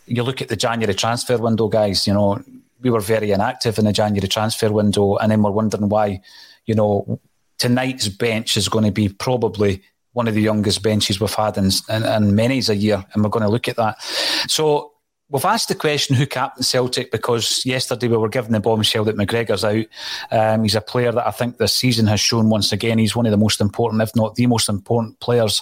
[0.07, 2.41] you look at the January transfer window, guys, you know,
[2.81, 6.21] we were very inactive in the January transfer window, and then we're wondering why,
[6.65, 7.19] you know,
[7.57, 11.69] tonight's bench is going to be probably one of the youngest benches we've had in,
[11.89, 14.01] in, in many's a year, and we're going to look at that.
[14.47, 14.93] So
[15.29, 19.17] We've asked the question who captain Celtic because yesterday we were given the bombshell that
[19.17, 19.85] McGregor's out.
[20.31, 23.25] Um, he's a player that I think this season has shown once again he's one
[23.25, 25.61] of the most important, if not the most important players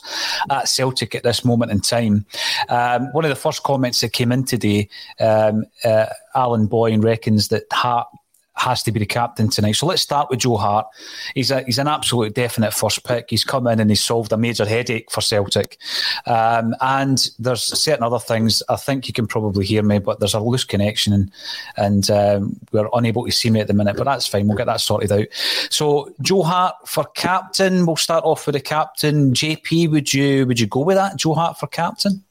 [0.52, 2.28] at Celtic at this moment in time.
[2.70, 4.88] Um, one of the first comments that came in today,
[5.20, 8.08] um, uh, Alan Boyne reckons that Hart
[8.58, 9.74] has to be the captain tonight.
[9.74, 10.88] So let's start with Joe Hart.
[11.34, 13.30] He's a, he's an absolute definite first pick.
[13.30, 15.78] He's come in and he's solved a major headache for Celtic.
[16.26, 18.64] Um, and there's certain other things.
[18.70, 21.32] I think you can probably hear me, but there's a loose connection and
[21.78, 23.98] and um, we're unable to see me at the minute.
[23.98, 24.48] But that's fine.
[24.48, 25.28] We'll get that sorted out.
[25.70, 27.86] So Joe Hart for captain.
[27.86, 29.34] We'll start off with the captain.
[29.34, 31.18] JP, would you would you go with that?
[31.18, 32.24] Joe Hart for captain?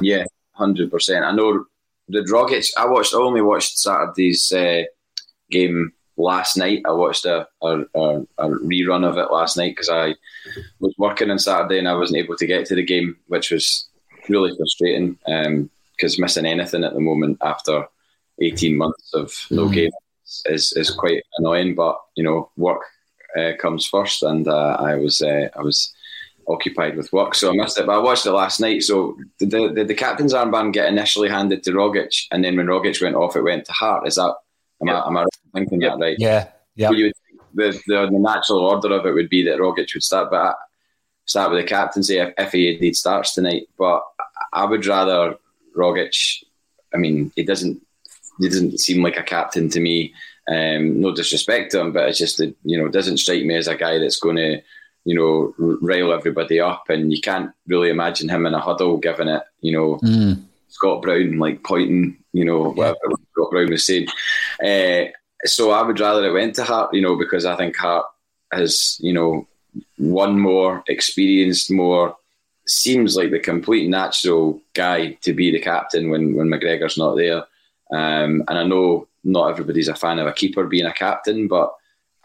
[0.00, 1.24] Yeah, hundred percent.
[1.24, 1.64] I know
[2.08, 2.72] the Rockets.
[2.76, 3.14] I watched.
[3.14, 4.50] I only watched Saturday's.
[4.52, 4.84] Uh,
[5.50, 6.82] game last night.
[6.86, 10.14] I watched a, a, a, a rerun of it last night because I
[10.80, 13.88] was working on Saturday and I wasn't able to get to the game, which was
[14.28, 15.18] really frustrating
[15.96, 17.86] because um, missing anything at the moment after
[18.40, 19.74] 18 months of no mm.
[19.74, 19.90] game
[20.46, 21.74] is, is quite annoying.
[21.74, 22.82] But, you know, work
[23.38, 25.92] uh, comes first and uh, I was uh, I was
[26.48, 27.86] occupied with work, so I missed it.
[27.86, 28.82] But I watched it last night.
[28.84, 32.66] So did the, the, the captain's armband get initially handed to Rogic and then when
[32.66, 34.06] Rogic went off, it went to Hart?
[34.06, 34.34] Is that
[34.82, 36.16] Am, I, am I thinking that right?
[36.18, 36.90] Yeah, yeah.
[36.90, 37.12] the,
[37.86, 40.56] the, the natural order of it would be that Rogic would start, but
[41.24, 43.68] start with the captaincy if, if he indeed starts tonight.
[43.78, 44.02] But
[44.52, 45.36] I would rather
[45.76, 46.42] Rogic.
[46.94, 47.82] I mean, he doesn't
[48.38, 50.14] he doesn't seem like a captain to me.
[50.48, 53.68] Um, no disrespect to him, but it's just that you know doesn't strike me as
[53.68, 54.62] a guy that's going to
[55.04, 59.28] you know rile everybody up, and you can't really imagine him in a huddle giving
[59.28, 59.96] it you know.
[60.02, 60.42] Mm.
[60.68, 64.06] Scott Brown like pointing, you know, whatever Scott Brown was saying.
[64.64, 65.10] Uh,
[65.44, 68.06] so I would rather it went to Hart, you know, because I think Hart
[68.52, 69.46] has, you know,
[69.98, 72.16] one more experienced, more
[72.66, 77.44] seems like the complete natural guy to be the captain when when McGregor's not there.
[77.92, 81.72] Um, and I know not everybody's a fan of a keeper being a captain, but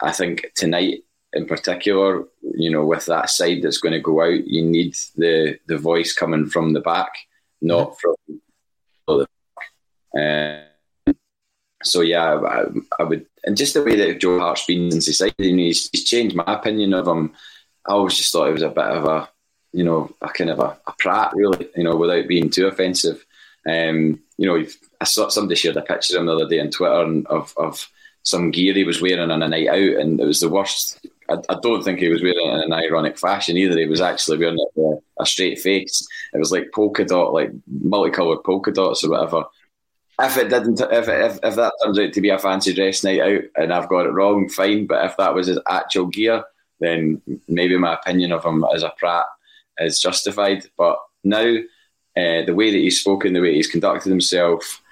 [0.00, 4.46] I think tonight in particular, you know, with that side that's going to go out,
[4.46, 7.12] you need the the voice coming from the back,
[7.60, 8.16] not from
[9.06, 9.26] the
[10.18, 10.71] uh,
[11.82, 12.64] so yeah, I,
[12.98, 16.04] I, would, and just the way that Joe Hart's been since he signed, he's, he's
[16.04, 17.32] changed my opinion of him.
[17.86, 19.28] I always just thought he was a bit of a,
[19.72, 23.24] you know, a kind of a, a prat, really, you know, without being too offensive.
[23.66, 24.64] Um, you know,
[25.00, 27.88] I saw somebody shared a picture of him the other day on Twitter of of
[28.24, 31.04] some gear he was wearing on a night out, and it was the worst.
[31.28, 33.78] I, I don't think he was wearing it in an ironic fashion either.
[33.78, 36.06] He was actually wearing it with a straight face.
[36.32, 39.44] It was like polka dot, like multicolored polka dots or whatever
[40.20, 43.20] if it didn't, if, if if that turns out to be a fancy dress night
[43.20, 44.86] out and I've got it wrong, fine.
[44.86, 46.44] But if that was his actual gear,
[46.80, 49.24] then maybe my opinion of him as a prat
[49.78, 50.66] is justified.
[50.76, 51.56] But now,
[52.16, 54.82] uh, the way that he's spoken, the way he's conducted himself,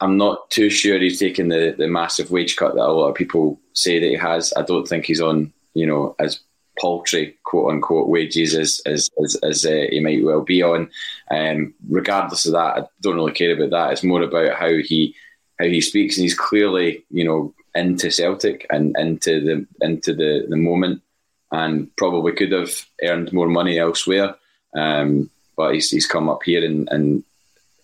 [0.00, 3.14] I'm not too sure he's taken the, the massive wage cut that a lot of
[3.14, 4.52] people say that he has.
[4.56, 6.40] I don't think he's on, you know, as
[6.78, 10.90] paltry quote unquote wages as as as, as uh, he might well be on.
[11.30, 13.92] Um, regardless of that, I don't really care about that.
[13.92, 15.14] It's more about how he
[15.58, 20.46] how he speaks, and he's clearly you know into Celtic and into the into the
[20.48, 21.02] the moment,
[21.50, 24.34] and probably could have earned more money elsewhere.
[24.74, 27.22] Um, but he's, he's come up here and, and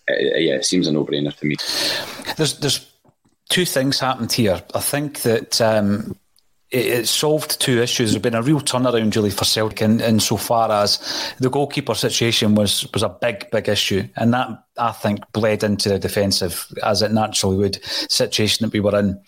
[0.09, 1.55] uh, yeah, it seems a no brainer to me.
[2.35, 2.91] There's there's
[3.49, 4.61] two things happened here.
[4.73, 6.17] I think that um,
[6.71, 8.11] it, it, solved two issues.
[8.11, 11.95] There's been a real turnaround, really, for Celtic in, in so far as the goalkeeper
[11.95, 16.67] situation was was a big, big issue, and that I think bled into the defensive
[16.83, 19.19] as it naturally would situation that we were in.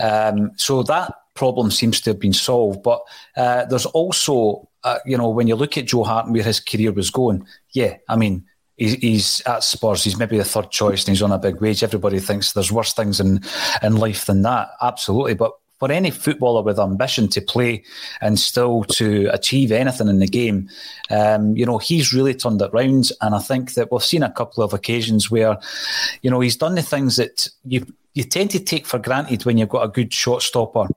[0.00, 3.00] Um, so that problem seems to have been solved, but
[3.36, 6.58] uh, there's also, uh, you know, when you look at Joe Hart and where his
[6.58, 8.44] career was going, yeah, I mean
[8.78, 10.04] he's at Spurs.
[10.04, 11.82] He's maybe the third choice, and he's on a big wage.
[11.82, 13.40] Everybody thinks there's worse things in
[13.82, 14.70] in life than that.
[14.80, 17.84] Absolutely, but for any footballer with ambition to play
[18.20, 20.68] and still to achieve anything in the game,
[21.10, 23.10] um, you know, he's really turned it round.
[23.20, 25.56] And I think that we've seen a couple of occasions where,
[26.22, 29.58] you know, he's done the things that you you tend to take for granted when
[29.58, 30.88] you've got a good shot stopper.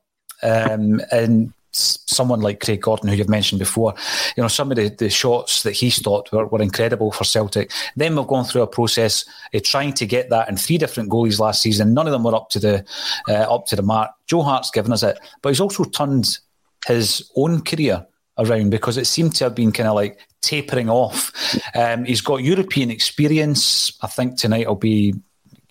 [0.42, 3.94] Um, and someone like Craig Gordon, who you've mentioned before,
[4.36, 7.70] you know, some of the, the shots that he stopped were, were incredible for Celtic.
[7.96, 11.38] Then we've gone through a process of trying to get that in three different goalies
[11.38, 11.94] last season.
[11.94, 12.84] None of them were up to the
[13.28, 14.10] uh, up to the mark.
[14.26, 16.38] Joe Hart's given us it, but he's also turned
[16.86, 18.06] his own career
[18.38, 21.32] around because it seemed to have been kind of like tapering off.
[21.74, 23.96] Um, he's got European experience.
[24.02, 25.14] I think tonight will be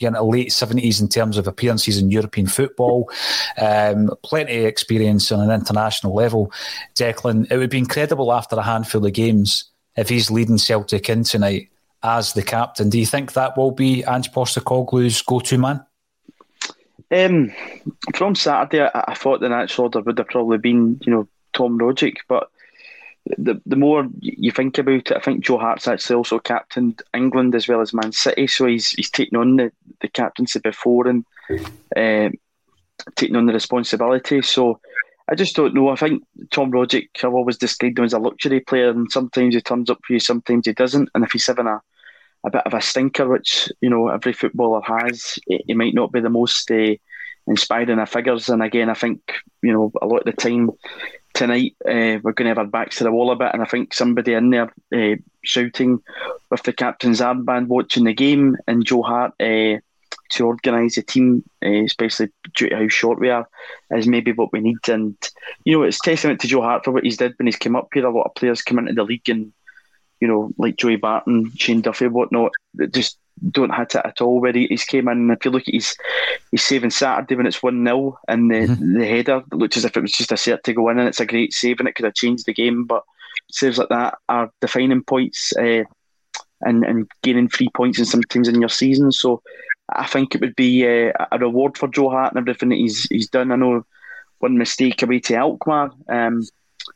[0.07, 3.09] in the late 70s in terms of appearances in European football.
[3.57, 6.51] Um, plenty of experience on an international level.
[6.95, 11.23] Declan, it would be incredible after a handful of games if he's leading Celtic in
[11.23, 11.69] tonight
[12.03, 12.89] as the captain.
[12.89, 15.85] Do you think that will be Ange Postecoglou's go-to man?
[17.11, 17.51] Um,
[18.15, 21.77] from Saturday, I, I, thought the natural order would have probably been, you know, Tom
[21.77, 22.49] Rogic, but
[23.25, 27.53] the the more you think about it, I think Joe Hart's actually also captained England
[27.53, 29.71] as well as Man City, so he's he's taken on the,
[30.01, 31.25] the captaincy before and
[31.95, 32.29] uh,
[33.15, 34.41] taking on the responsibility.
[34.41, 34.79] So
[35.29, 35.89] I just don't know.
[35.89, 39.61] I think Tom Rogic, I've always described him as a luxury player, and sometimes he
[39.61, 41.09] turns up for you, sometimes he doesn't.
[41.15, 41.81] And if he's having a
[42.43, 46.19] a bit of a stinker, which you know every footballer has, he might not be
[46.21, 46.95] the most uh,
[47.47, 48.49] inspiring of figures.
[48.49, 49.19] And again, I think
[49.61, 50.71] you know a lot of the time
[51.33, 53.65] tonight uh, we're going to have our backs to the wall a bit, and I
[53.65, 56.01] think somebody in there uh, shouting
[56.49, 59.33] with the captain's armband watching the game, and Joe Hart
[60.31, 63.47] to organise the team, especially due to how short we are,
[63.91, 64.77] is maybe what we need.
[64.87, 65.15] And
[65.65, 67.89] you know, it's testament to Joe Hart for what he's did when he's come up
[67.93, 68.05] here.
[68.05, 69.53] A lot of players come into the league and
[70.21, 72.51] you know, like Joey Barton, Shane Duffy, whatnot,
[72.91, 73.17] just
[73.49, 74.39] don't hit it at all.
[74.39, 75.95] Where he, he's came in, and if you look at his
[76.51, 78.99] he's saving Saturday when it's one 0 and the mm-hmm.
[78.99, 81.19] the header looks as if it was just a set to go in, and it's
[81.19, 82.85] a great save, and it could have changed the game.
[82.85, 83.03] But
[83.49, 85.83] saves like that are defining points, uh,
[86.61, 89.11] and and gaining three points in sometimes in your season.
[89.11, 89.41] So
[89.91, 93.03] I think it would be uh, a reward for Joe Hart and everything that he's
[93.03, 93.51] he's done.
[93.51, 93.85] I know
[94.39, 95.91] one mistake away to Alkmaar.
[96.07, 96.43] Um,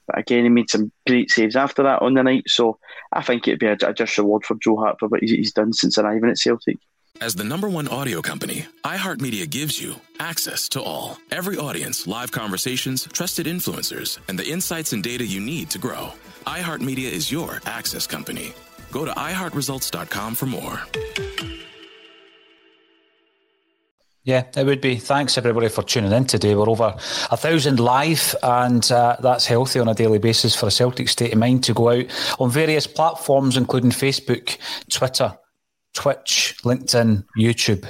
[0.08, 2.44] but again, he made some great saves after that on the night.
[2.48, 2.80] So
[3.12, 5.74] I think it'd be a, a just reward for Joe Hart for what he's done
[5.74, 6.78] since arriving at Celtic.
[7.22, 11.18] As the number one audio company, iHeartMedia gives you access to all.
[11.32, 16.12] Every audience, live conversations, trusted influencers, and the insights and data you need to grow.
[16.46, 18.54] iHeartMedia is your access company.
[18.92, 20.82] Go to iHeartResults.com for more.
[24.26, 24.96] Yeah, it would be.
[24.96, 26.56] Thanks everybody for tuning in today.
[26.56, 26.96] We're over
[27.30, 31.32] a thousand live, and uh, that's healthy on a daily basis for a Celtic state
[31.32, 32.06] of mind to go out
[32.40, 34.58] on various platforms, including Facebook,
[34.90, 35.38] Twitter,
[35.94, 37.86] Twitch, LinkedIn, YouTube.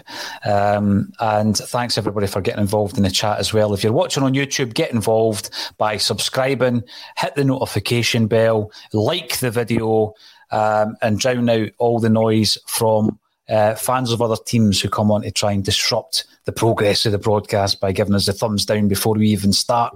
[0.46, 3.74] Um, and thanks everybody for getting involved in the chat as well.
[3.74, 6.84] If you're watching on YouTube, get involved by subscribing,
[7.16, 10.14] hit the notification bell, like the video,
[10.52, 13.20] um, and drown out all the noise from
[13.50, 17.12] uh, fans of other teams who come on to try and disrupt the progress of
[17.12, 19.96] the broadcast by giving us the thumbs down before we even start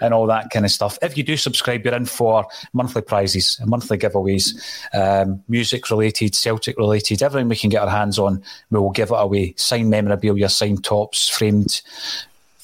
[0.00, 0.98] and all that kind of stuff.
[1.02, 4.54] If you do subscribe, you're in for monthly prizes, and monthly giveaways,
[4.94, 9.10] um, music related, Celtic related, everything we can get our hands on, we will give
[9.10, 9.54] it away.
[9.56, 11.80] Signed memorabilia, signed tops, framed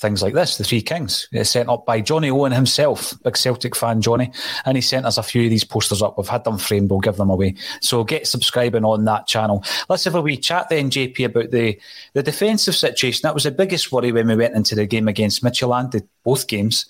[0.03, 1.29] things like this, the Three Kings.
[1.33, 4.31] It's sent up by Johnny Owen himself, big Celtic fan Johnny,
[4.67, 6.19] and he sent us a few of these posters up.
[6.19, 7.55] We've had them framed, we'll give them away.
[7.81, 9.65] So get subscribing on that channel.
[9.89, 11.81] Let's have a wee chat then, JP, about the,
[12.13, 13.21] the defensive situation.
[13.23, 16.49] That was the biggest worry when we went into the game against Midtjylland, did both
[16.49, 16.85] games.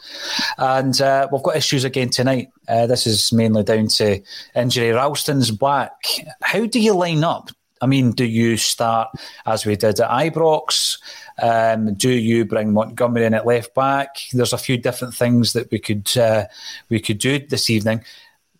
[0.58, 2.48] And uh, we've got issues again tonight.
[2.66, 4.20] Uh, this is mainly down to
[4.56, 4.90] injury.
[4.90, 5.92] Ralston's back.
[6.40, 7.50] How do you line up
[7.82, 9.10] I mean, do you start
[9.44, 10.98] as we did at Ibrox?
[11.40, 14.16] Um, do you bring Montgomery in at left back?
[14.32, 16.46] There's a few different things that we could uh,
[16.88, 18.04] we could do this evening.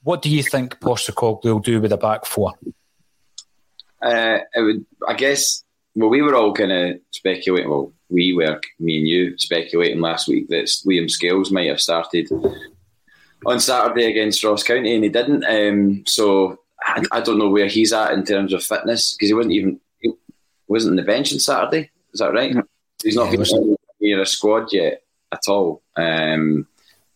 [0.03, 2.55] What do you think Postecoglou will do with the back four?
[4.01, 5.65] Uh, would, I guess.
[5.95, 7.71] Well, we were all kind of speculating.
[7.71, 12.31] Well, we were, me and you, speculating last week that Liam Scales might have started
[13.47, 15.45] on Saturday against Ross County, and he didn't.
[15.45, 19.35] Um, so I, I, don't know where he's at in terms of fitness because he
[19.35, 20.13] wasn't even he
[20.69, 21.91] wasn't on the bench on Saturday.
[22.13, 22.57] Is that right?
[23.03, 25.03] He's not yeah, been near a squad yet
[25.33, 26.67] at all, um,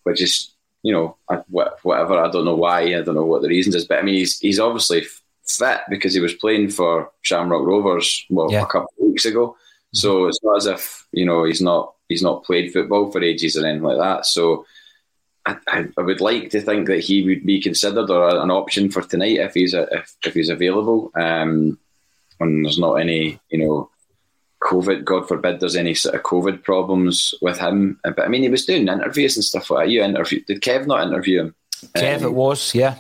[0.05, 1.17] which is you know
[1.49, 2.19] whatever.
[2.19, 2.81] I don't know why.
[2.81, 5.05] I don't know what the reasons is, but I mean he's he's obviously
[5.47, 8.63] fit because he was playing for Shamrock Rovers well yeah.
[8.63, 9.49] a couple of weeks ago.
[9.49, 9.97] Mm-hmm.
[9.97, 13.57] So it's not as if you know he's not he's not played football for ages
[13.57, 14.27] or anything like that.
[14.27, 14.67] So
[15.47, 15.57] I,
[15.97, 19.39] I, would like to think that he would be considered or an option for tonight
[19.39, 21.13] if he's a, if, if he's available.
[21.15, 21.79] Um,
[22.41, 23.91] and there's not any, you know,
[24.67, 25.05] COVID.
[25.05, 27.99] God forbid there's any sort of COVID problems with him.
[28.03, 29.93] But I mean, he was doing interviews and stuff like that.
[29.93, 30.47] You interviewed?
[30.47, 31.55] Did Kev not interview him?
[31.97, 32.97] Kev, um, it was, yeah.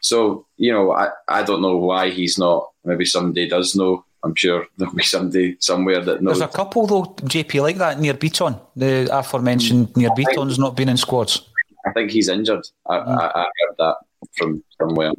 [0.00, 2.70] So you know, I, I don't know why he's not.
[2.84, 4.04] Maybe somebody does know.
[4.24, 6.38] I'm sure there'll be somebody somewhere that knows.
[6.38, 8.60] There's a couple though, JP, like that Nir Bitton.
[8.74, 11.48] The aforementioned Nir Bitton's not been in squads.
[11.86, 12.66] I think he's injured.
[12.88, 13.18] I, mm.
[13.18, 13.96] I, I heard that
[14.36, 15.12] from somewhere.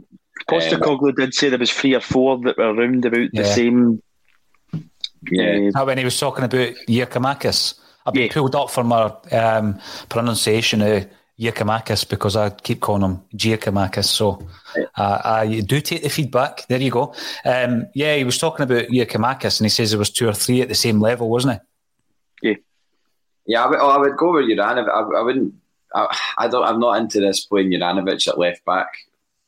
[0.49, 3.41] Postecoglou um, did say there was three or four that were around about yeah.
[3.41, 4.01] the same.
[5.31, 7.75] Yeah, uh, when he was talking about Giakoumakis,
[8.05, 8.33] I've been yeah.
[8.33, 11.07] pulled up for my um, pronunciation of
[11.39, 14.05] Giakoumakis because I keep calling him Giakoumakis.
[14.05, 14.47] So
[14.95, 16.67] uh, I do take the feedback.
[16.67, 17.13] There you go.
[17.45, 20.61] Um, yeah, he was talking about Giakoumakis and he says there was two or three
[20.61, 21.59] at the same level, wasn't
[22.41, 22.49] he?
[22.49, 22.55] Yeah.
[23.45, 24.89] Yeah, I would, oh, I would go with Juranovic.
[24.89, 25.53] I, I wouldn't
[25.93, 26.63] I, I don't.
[26.63, 28.89] I'm not into this playing Juranovic at left back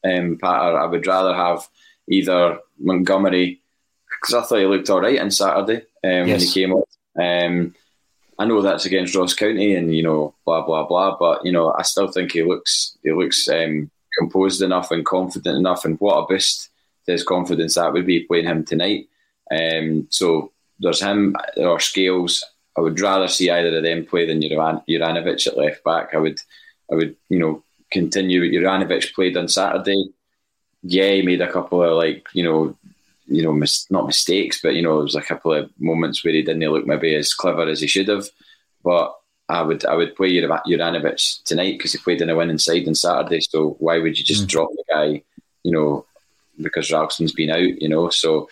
[0.03, 0.77] um, patter.
[0.77, 1.67] I would rather have
[2.07, 3.61] either Montgomery
[4.21, 6.29] because I thought he looked all right on Saturday um, yes.
[6.29, 6.83] when he came up.
[7.19, 7.75] Um,
[8.37, 11.73] I know that's against Ross County and you know blah blah blah, but you know
[11.77, 16.17] I still think he looks he looks um, composed enough and confident enough, and what
[16.17, 16.69] a boost
[17.05, 19.07] to his confidence that would be playing him tonight.
[19.51, 22.45] Um, so there's him or Scales
[22.79, 26.13] I would rather see either of them play than Juranovic at left back.
[26.13, 26.39] I would,
[26.89, 28.41] I would, you know, continue.
[28.41, 30.05] Juranovic played on Saturday.
[30.83, 32.77] Yeah, he made a couple of like, you know,
[33.29, 36.33] you know, mis- not mistakes, but you know, it was a couple of moments where
[36.33, 38.27] he didn't look maybe as clever as he should have.
[38.83, 39.15] But
[39.47, 42.95] I would, I would play Juranovic tonight because he played in a winning side on
[42.95, 43.41] Saturday.
[43.41, 44.47] So why would you just mm.
[44.47, 45.23] drop the guy?
[45.63, 46.05] You know,
[46.61, 48.09] because Ralston's been out, you know.
[48.09, 48.49] So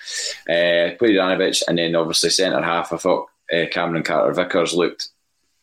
[0.49, 2.93] uh, play Juranovic, and then obviously centre half.
[2.93, 5.09] I thought uh, Cameron Carter Vickers looked,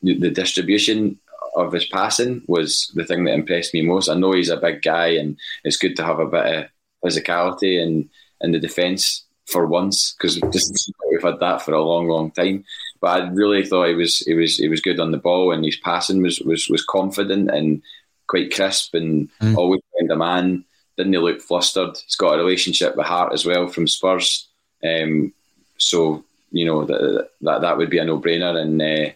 [0.03, 1.19] the distribution
[1.57, 4.09] of his passing was the thing that impressed me most.
[4.09, 6.67] I know he's a big guy, and it's good to have a bit of
[7.05, 8.11] physicality in
[8.45, 12.65] in the defence for once because we've had that for a long, long time.
[13.01, 15.65] But I really thought he was he was he was good on the ball, and
[15.65, 17.83] his passing was was was confident and
[18.27, 19.57] quite crisp, and mm.
[19.57, 20.65] always found a man.
[20.97, 21.97] Didn't he look flustered?
[22.05, 24.49] He's got a relationship with Hart as well from Spurs.
[24.85, 25.33] Um,
[25.77, 28.57] so you know that that, that would be a no brainer.
[28.57, 29.13] And uh,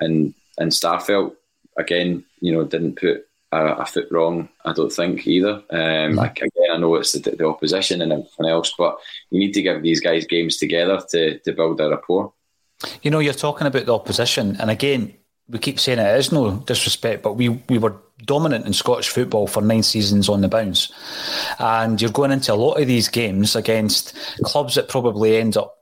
[0.00, 1.36] and and Starfelt
[1.78, 4.48] again, you know, didn't put a, a foot wrong.
[4.64, 5.62] I don't think either.
[5.70, 6.30] Um, mm.
[6.30, 8.98] again, I know it's the, the, opposition and everything else, but
[9.30, 12.32] you need to give these guys games together to to build a rapport.
[13.02, 15.14] You know, you're talking about the opposition, and again,
[15.50, 19.46] we keep saying it is no disrespect, but we, we were dominant in Scottish football
[19.46, 20.92] for nine seasons on the bounce.
[21.58, 25.74] And you're going into a lot of these games against clubs that probably end up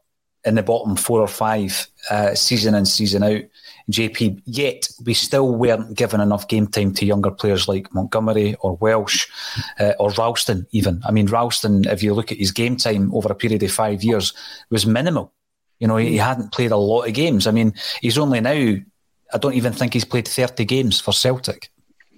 [0.45, 3.43] in the bottom four or five uh, season in, season out.
[3.91, 8.77] JP, yet we still weren't given enough game time to younger players like Montgomery or
[8.77, 9.27] Welsh
[9.81, 11.01] uh, or Ralston, even.
[11.07, 14.03] I mean, Ralston, if you look at his game time over a period of five
[14.03, 14.35] years,
[14.71, 15.33] was minimal.
[15.79, 17.47] You know, he hadn't played a lot of games.
[17.47, 18.77] I mean, he's only now,
[19.33, 21.71] I don't even think he's played 30 games for Celtic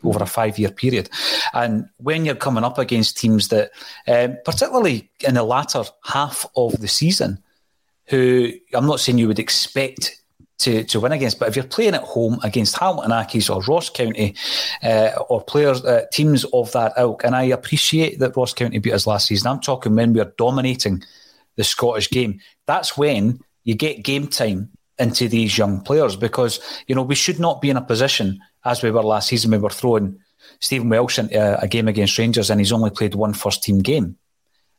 [0.02, 1.08] over a five year period.
[1.52, 3.70] And when you're coming up against teams that,
[4.08, 7.42] um, particularly in the latter half of the season,
[8.06, 10.19] who I'm not saying you would expect
[10.60, 13.88] to, to win against, but if you're playing at home against Hamilton Accies or Ross
[13.90, 14.34] County
[14.82, 18.92] uh, or players, uh, teams of that ilk, and I appreciate that Ross County beat
[18.92, 19.50] us last season.
[19.50, 21.02] I'm talking when we're dominating
[21.56, 22.40] the Scottish game.
[22.66, 27.40] That's when you get game time into these young players because you know we should
[27.40, 29.50] not be in a position as we were last season.
[29.50, 30.18] We were throwing
[30.60, 33.78] Stephen Welsh into a, a game against Rangers and he's only played one first team
[33.78, 34.16] game.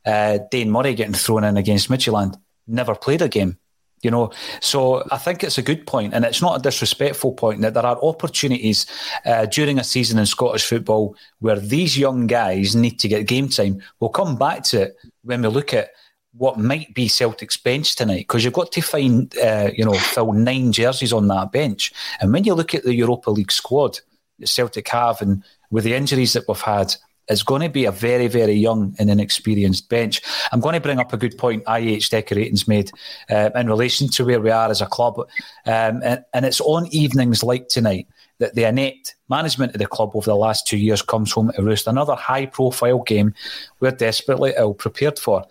[0.06, 2.36] Uh, Dane Murray getting thrown in against Midtjylland
[2.68, 3.58] never played a game.
[4.04, 4.32] You know,
[4.62, 7.86] so I think it's a good point, and it's not a disrespectful point that there
[7.86, 8.88] are opportunities
[9.26, 13.48] uh, during a season in Scottish football where these young guys need to get game
[13.48, 13.82] time.
[14.00, 15.92] We'll come back to it when we look at
[16.34, 20.34] what might be Celtic's bench tonight because you've got to find, uh, you know, fill
[20.34, 21.94] nine jerseys on that bench.
[22.20, 24.00] And when you look at the Europa League squad
[24.40, 26.96] that Celtic have, and with the injuries that we've had,
[27.32, 30.22] it's going to be a very, very young and inexperienced bench.
[30.52, 32.92] I'm going to bring up a good point IH Decorating's made
[33.30, 35.20] uh, in relation to where we are as a club.
[35.66, 38.08] Um, and, and it's on evenings like tonight
[38.40, 41.62] that the inept management of the club over the last two years comes home to
[41.62, 41.88] roost.
[41.88, 43.34] Another high profile game
[43.80, 45.46] we're desperately ill prepared for.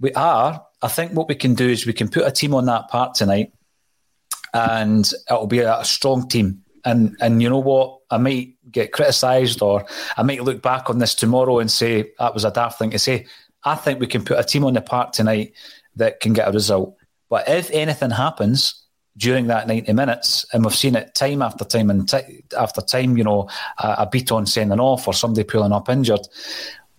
[0.00, 0.64] We are.
[0.82, 3.14] I think what we can do is we can put a team on that part
[3.14, 3.52] tonight
[4.52, 6.63] and it'll be a strong team.
[6.84, 8.00] And and you know what?
[8.10, 12.34] I might get criticised or I might look back on this tomorrow and say that
[12.34, 13.26] was a daft thing to say.
[13.64, 15.54] I think we can put a team on the park tonight
[15.96, 16.96] that can get a result.
[17.30, 18.84] But if anything happens
[19.16, 23.16] during that 90 minutes, and we've seen it time after time and t- after time,
[23.16, 26.26] you know, a, a on sending off or somebody pulling up injured,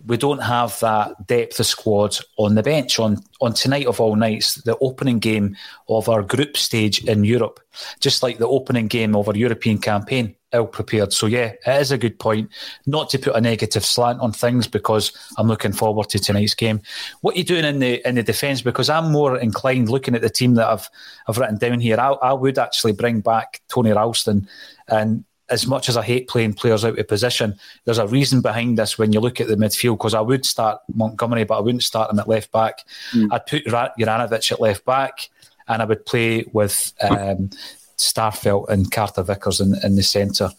[0.06, 4.16] we don't have that depth of squad on the bench on on tonight of all
[4.16, 5.56] nights, the opening game
[5.88, 7.60] of our group stage in Europe,
[8.00, 11.12] just like the opening game of our European campaign, ill prepared.
[11.12, 12.50] So yeah, it is a good point.
[12.86, 16.80] Not to put a negative slant on things because I'm looking forward to tonight's game.
[17.20, 18.62] What are you doing in the in the defence?
[18.62, 20.88] Because I'm more inclined looking at the team that I've
[21.26, 21.98] I've written down here.
[21.98, 24.48] I, I would actually bring back Tony Ralston
[24.88, 28.78] and as much as I hate playing players out of position, there's a reason behind
[28.78, 29.98] this when you look at the midfield.
[29.98, 32.84] Because I would start Montgomery, but I wouldn't start him at left back.
[33.12, 33.28] Mm.
[33.32, 35.28] I'd put Juranovic at left back,
[35.68, 37.50] and I would play with um,
[37.96, 40.50] Starfelt and Carter Vickers in, in the centre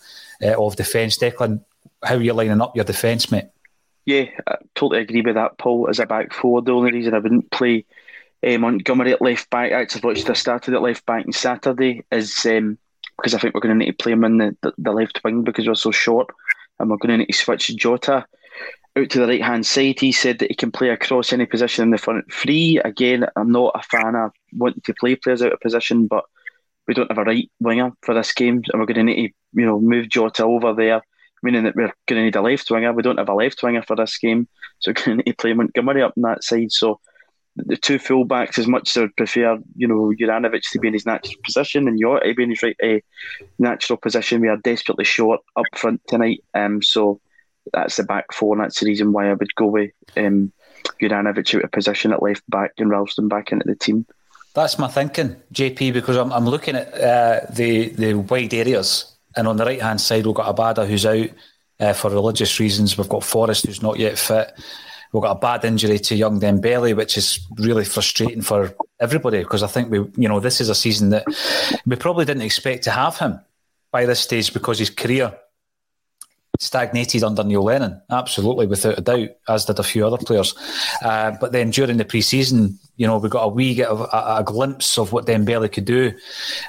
[0.42, 1.18] uh, of defence.
[1.18, 1.64] Declan,
[2.04, 3.48] how are you lining up your defence, mate?
[4.06, 5.90] Yeah, I totally agree with that, Paul.
[5.90, 7.86] As a back four, the only reason I wouldn't play
[8.42, 12.06] uh, Montgomery at left back, I actually watched I started at left back on Saturday,
[12.10, 12.46] is.
[12.46, 12.78] Um,
[13.18, 15.22] because I think we're going to need to play him in the, the, the left
[15.24, 16.28] wing because we're so short,
[16.80, 18.26] and we're going to need to switch Jota
[18.96, 20.00] out to the right hand side.
[20.00, 22.80] He said that he can play across any position in the front three.
[22.84, 26.26] Again, I'm not a fan of wanting to play players out of position, but
[26.88, 29.34] we don't have a right winger for this game, and we're going to need to,
[29.54, 31.02] you know, move Jota over there,
[31.44, 32.94] meaning that we're going to need a left winger.
[32.94, 34.48] We don't have a left winger for this game,
[34.80, 36.72] so we're going to need to play Montgomery up on that side.
[36.72, 37.00] So
[37.66, 40.94] the two fullbacks, as much as I would prefer, you know, Juranovic to be in
[40.94, 43.00] his natural position and Jota to be in his right uh,
[43.60, 46.44] natural position, we are desperately short up front tonight.
[46.54, 47.20] Um, so
[47.74, 50.52] that's the back four, and that's the reason why I would go with um,
[51.02, 54.06] Juranovic out of position at left back and Ralston back into the team.
[54.54, 59.48] That's my thinking, JP, because I'm, I'm looking at uh, the the wide areas, and
[59.48, 61.30] on the right hand side we've got Abada who's out
[61.80, 62.98] uh, for religious reasons.
[62.98, 64.52] We've got Forrest who's not yet fit.
[65.18, 69.64] We've got a bad injury to young Dembele, which is really frustrating for everybody because
[69.64, 71.26] I think we, you know, this is a season that
[71.88, 73.40] we probably didn't expect to have him
[73.90, 75.36] by this stage because his career
[76.60, 80.54] stagnated under Neil Lennon, absolutely, without a doubt, as did a few other players.
[81.02, 84.44] Uh, but then during the pre-season, you know, we got a wee get a, a,
[84.44, 86.14] glimpse of what Dembele could do,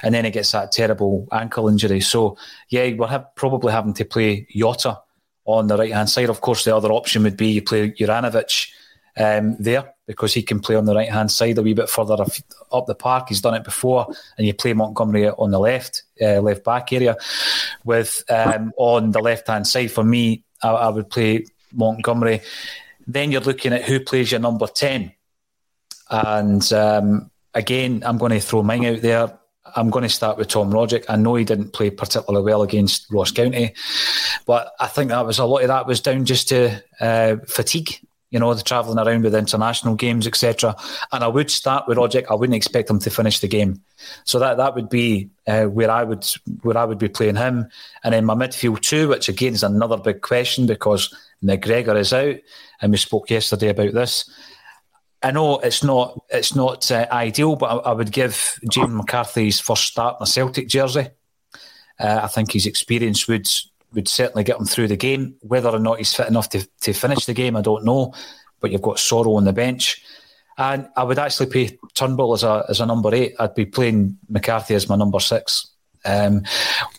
[0.01, 2.01] and then he gets that terrible ankle injury.
[2.01, 2.35] So
[2.69, 5.01] yeah, we're have, probably having to play Jota
[5.57, 6.29] on the right hand side.
[6.29, 8.71] Of course, the other option would be you play Juranovic
[9.17, 12.17] um, there because he can play on the right hand side a wee bit further
[12.71, 13.29] up the park.
[13.29, 17.17] He's done it before, and you play Montgomery on the left, uh, left back area.
[17.83, 22.41] With um, on the left hand side, for me, I, I, would play Montgomery.
[23.07, 25.13] Then you're looking at who plays your number ten,
[26.09, 29.39] and um, again, I'm going to throw mine out there.
[29.75, 31.05] I'm going to start with Tom Rogic.
[31.09, 33.73] I know he didn't play particularly well against Ross County,
[34.45, 37.99] but I think that was a lot of that was down just to uh, fatigue.
[38.31, 40.75] You know, the travelling around with international games, etc.
[41.11, 42.25] And I would start with Rogic.
[42.29, 43.81] I wouldn't expect him to finish the game,
[44.23, 46.23] so that that would be uh, where I would
[46.61, 47.67] where I would be playing him.
[48.03, 51.11] And then my midfield two, which again is another big question because
[51.43, 52.35] McGregor is out,
[52.81, 54.29] and we spoke yesterday about this.
[55.21, 59.45] I know it's not it's not uh, ideal, but I, I, would give James McCarthy
[59.45, 61.07] his first start in a Celtic jersey.
[61.99, 63.47] Uh, I think his experience would
[63.93, 65.35] would certainly get him through the game.
[65.41, 68.13] Whether or not he's fit enough to, to finish the game, I don't know.
[68.61, 70.01] But you've got Soro on the bench,
[70.57, 73.35] and I would actually play Turnbull as a as a number eight.
[73.39, 75.67] I'd be playing McCarthy as my number six.
[76.05, 76.43] Um,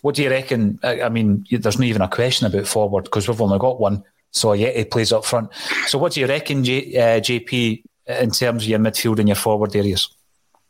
[0.03, 0.79] what do you reckon?
[0.83, 4.03] I, I mean, there's not even a question about forward because we've only got one.
[4.29, 5.49] So yeah, he plays up front.
[5.87, 7.83] So what do you reckon, J, uh, JP?
[8.07, 10.09] In terms of your midfield and your forward areas?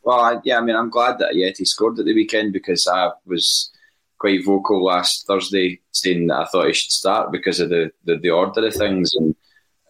[0.04, 3.70] Well, yeah, I mean, I'm glad that Yeti scored at the weekend because I was
[4.18, 8.16] quite vocal last Thursday saying that I thought he should start because of the, the,
[8.16, 9.34] the order of things, and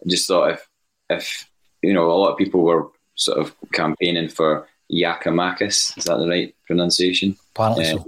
[0.03, 0.67] I just thought if
[1.09, 1.49] if
[1.81, 6.27] you know a lot of people were sort of campaigning for Giakoumakis, is that the
[6.27, 7.37] right pronunciation?
[7.55, 8.07] Apparently so.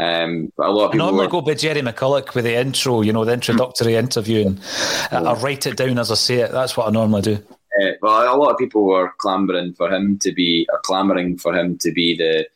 [0.00, 1.32] Um, but a lot of people I normally were...
[1.32, 4.60] go by Jerry McCulloch with the intro, you know, the introductory interview, and
[5.10, 6.52] I, I write it down as I say it.
[6.52, 7.38] That's what I normally do.
[7.80, 11.54] Uh, well, a lot of people were clambering for him to be, or clamouring for
[11.54, 12.46] him to be the,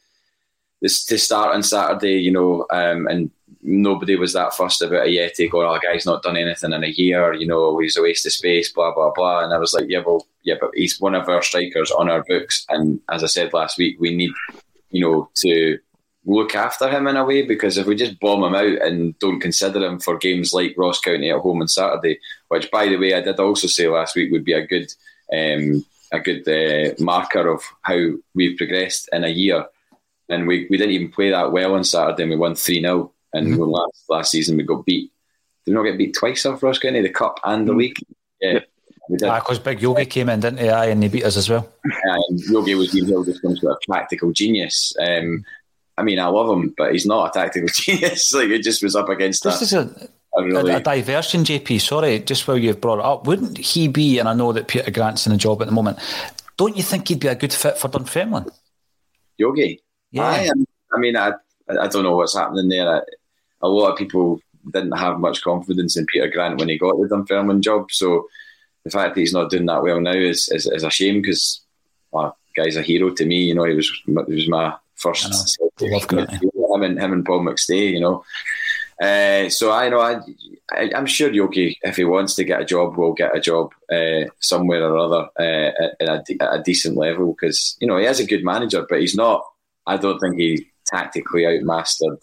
[0.83, 2.19] this to start on Saturday.
[2.19, 3.31] You know, um, and
[3.63, 7.33] nobody was that fussed about Ajeti going, "Oh, guy's not done anything in a year."
[7.33, 8.73] You know, he's a waste of space.
[8.73, 9.45] Blah blah blah.
[9.45, 12.23] And I was like, "Yeah, well, yeah, but he's one of our strikers on our
[12.29, 14.33] books." And as I said last week, we need,
[14.91, 15.79] you know, to
[16.27, 19.41] look after him in a way because if we just bomb him out and don't
[19.41, 23.15] consider him for games like Ross County at home on Saturday, which by the way
[23.15, 24.93] I did also say last week would be a good
[25.33, 29.67] um, a good uh, marker of how we've progressed in a year,
[30.29, 33.13] and we, we didn't even play that well on Saturday and we won three 0
[33.33, 33.63] and mm-hmm.
[33.63, 35.13] last last season we got beat.
[35.65, 37.79] Did we not get beat twice off Ross County, the cup and the mm-hmm.
[37.79, 37.99] league?
[38.41, 38.61] Yeah.
[39.09, 40.69] Because ah, Big Yogi came in, didn't he?
[40.69, 41.73] Aye, and he beat us as well.
[41.85, 44.97] And Yogi was being held as some sort of tactical genius.
[45.01, 45.45] Um,
[45.97, 48.35] I mean, I love him, but he's not a tactical genius.
[48.35, 49.65] like it just was up against this that.
[49.65, 50.09] Is a, a,
[50.43, 50.73] really...
[50.73, 51.81] a, diversion, JP.
[51.81, 54.19] Sorry, just while you've brought it up, wouldn't he be?
[54.19, 55.99] And I know that Peter Grant's in a job at the moment.
[56.57, 58.47] Don't you think he'd be a good fit for Dunfermline?
[59.39, 60.25] Yogi, yeah.
[60.25, 60.51] I,
[60.93, 61.33] I mean, I
[61.69, 63.05] I don't know what's happening there.
[63.63, 64.41] A lot of people
[64.73, 67.91] didn't have much confidence in Peter Grant when he got the Dunfermline job.
[67.91, 68.29] So
[68.85, 71.61] the fact that he's not doing that well now is is, is a shame because
[72.13, 73.45] well, guy's a hero to me.
[73.45, 75.59] You know, he was he was my first.
[75.81, 78.25] Love him and him and Paul McStay, you know.
[79.01, 80.21] Uh, so I know I,
[80.73, 83.73] I am sure Yogi, if he wants to get a job, will get a job
[83.93, 88.07] uh, somewhere or other uh, at, a, at a decent level because you know he
[88.07, 89.45] is a good manager, but he's not.
[89.87, 92.23] I don't think he tactically outmastered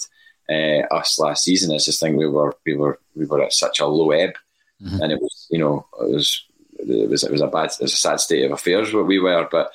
[0.50, 1.74] uh, us last season.
[1.74, 4.34] I just think we were we were we were at such a low ebb,
[4.82, 5.02] mm-hmm.
[5.02, 6.44] and it was you know it was
[6.80, 9.20] it was it was a bad it was a sad state of affairs where we
[9.20, 9.72] were, but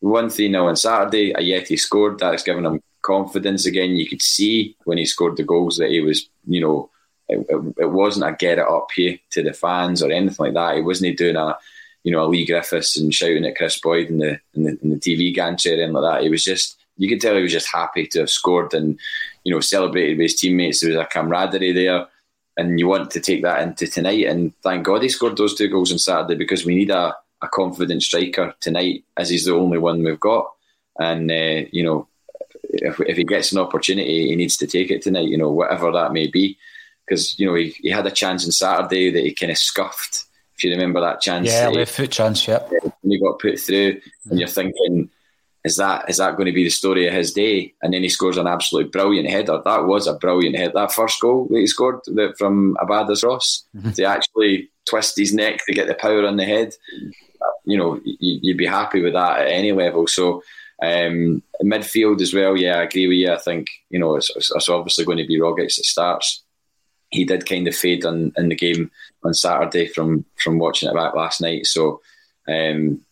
[0.00, 2.18] one thing now on Saturday, Ajeti scored.
[2.18, 3.96] That's given him confidence again.
[3.96, 6.90] You could see when he scored the goals that he was, you know,
[7.28, 10.54] it, it, it wasn't a get it up here to the fans or anything like
[10.54, 10.76] that.
[10.76, 11.56] He wasn't doing a,
[12.02, 14.90] you know, a Leigh Griffiths and shouting at Kris Boyd in the in the, in
[14.90, 16.22] the TV gantry or anything like that.
[16.22, 18.98] He was just, you could tell he was just happy to have scored and,
[19.44, 20.80] you know, celebrated with his teammates.
[20.80, 22.06] There was a camaraderie there.
[22.56, 24.26] And you want to take that into tonight.
[24.26, 27.48] And thank God he scored those two goals on Saturday because we need a, a
[27.48, 30.52] confident striker tonight, as he's the only one we've got.
[30.98, 32.08] And uh, you know,
[32.72, 35.28] if, if he gets an opportunity, he needs to take it tonight.
[35.28, 36.58] You know, whatever that may be,
[37.06, 40.24] because you know he, he had a chance on Saturday that he kind of scuffed.
[40.56, 42.62] If you remember that chance, yeah, left foot chance, yeah.
[42.70, 44.00] And he got put through,
[44.30, 45.08] and you're thinking,
[45.64, 47.74] is that is that going to be the story of his day?
[47.82, 49.60] And then he scores an absolutely brilliant header.
[49.64, 50.72] That was a brilliant head.
[50.74, 52.00] That first goal that he scored
[52.38, 53.92] from Abada's Ross mm-hmm.
[53.92, 56.74] to actually twist his neck to get the power on the head
[57.64, 60.06] you know, you'd be happy with that at any level.
[60.06, 60.42] So
[60.82, 63.32] um, midfield as well, yeah, I agree with you.
[63.32, 66.42] I think you know it's, it's obviously going to be Rogic that starts.
[67.10, 68.90] He did kind of fade on in the game
[69.24, 71.66] on Saturday from from watching it back last night.
[71.66, 72.00] So
[72.48, 73.04] um,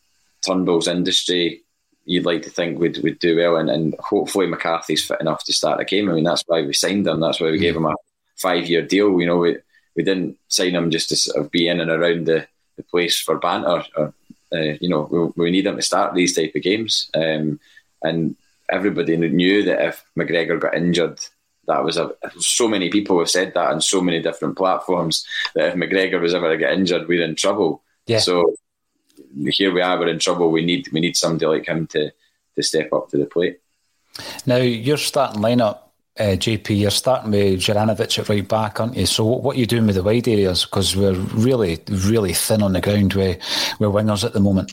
[0.46, 1.62] Turnbull's industry,
[2.04, 5.52] you'd like to think would would do well, and, and hopefully McCarthy's fit enough to
[5.52, 6.08] start a game.
[6.08, 7.20] I mean, that's why we signed him.
[7.20, 7.94] That's why we gave him a
[8.36, 9.20] five year deal.
[9.20, 9.58] You know, we
[9.94, 12.46] we didn't sign him just to sort of be in and around the,
[12.76, 14.14] the place for banter or
[14.52, 17.10] uh, you know, we, we, need him to start these type of games.
[17.14, 17.60] Um,
[18.02, 18.36] and
[18.70, 21.20] everybody knew that if McGregor got injured,
[21.66, 25.68] that was a so many people have said that on so many different platforms that
[25.68, 27.82] if McGregor was ever to get injured, we're in trouble.
[28.06, 28.20] Yeah.
[28.20, 28.54] So
[29.48, 30.50] here we are, we're in trouble.
[30.50, 32.10] We need we need somebody like him to
[32.56, 33.60] to step up to the plate.
[34.46, 35.80] Now your starting lineup
[36.18, 39.06] uh, JP, you're starting with Juranovic at right back, aren't you?
[39.06, 40.64] So what are you doing with the wide areas?
[40.64, 43.38] Because we're really, really thin on the ground with,
[43.78, 44.72] with wingers at the moment.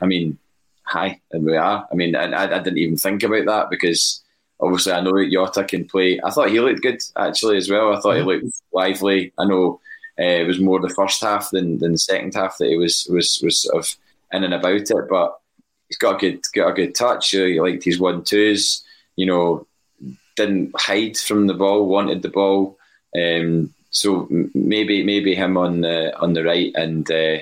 [0.00, 0.38] I mean,
[0.82, 1.86] hi, and we are.
[1.90, 4.22] I mean, I, I didn't even think about that because
[4.60, 6.20] obviously I know that Jota can play.
[6.22, 7.92] I thought he looked good actually as well.
[7.92, 8.28] I thought mm-hmm.
[8.28, 9.32] he looked lively.
[9.38, 9.80] I know
[10.18, 13.08] uh, it was more the first half than, than the second half that he was
[13.10, 13.96] was was sort of
[14.32, 15.40] in and about it, but
[15.88, 17.30] he's got a good got a good touch.
[17.30, 18.84] He liked his one twos.
[19.16, 19.66] You know,
[20.38, 22.78] didn't hide from the ball, wanted the ball.
[23.14, 27.38] Um, so maybe maybe him on the on the right and uh,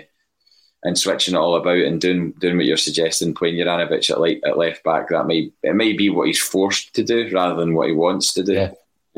[0.82, 4.40] and switching it all about and doing doing what you're suggesting, playing Juranovic at like
[4.44, 5.08] at left back.
[5.08, 8.32] That may it might be what he's forced to do rather than what he wants
[8.34, 8.52] to do.
[8.52, 8.72] Yeah.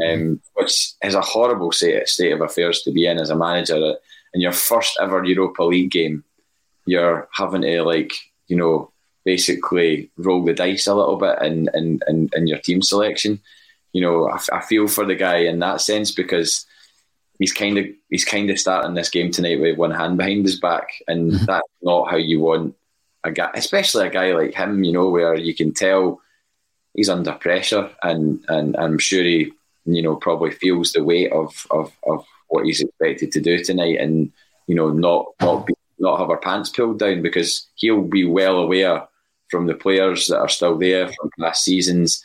[0.04, 3.94] Um, which is a horrible state, state of affairs to be in as a manager.
[4.32, 6.22] In your first ever Europa League game,
[6.86, 8.12] you're having to like
[8.46, 8.90] you know
[9.24, 13.40] basically roll the dice a little bit in in, in, in your team selection
[13.92, 16.66] you know, I, I feel for the guy in that sense because
[17.38, 20.60] he's kind of he's kind of starting this game tonight with one hand behind his
[20.60, 21.44] back, and mm-hmm.
[21.44, 22.74] that's not how you want
[23.24, 24.84] a guy, especially a guy like him.
[24.84, 26.20] You know, where you can tell
[26.94, 29.52] he's under pressure, and and I'm sure he,
[29.84, 34.00] you know, probably feels the weight of of, of what he's expected to do tonight,
[34.00, 34.32] and
[34.66, 38.58] you know, not not be not have our pants pulled down because he'll be well
[38.58, 39.06] aware
[39.50, 42.22] from the players that are still there from past seasons,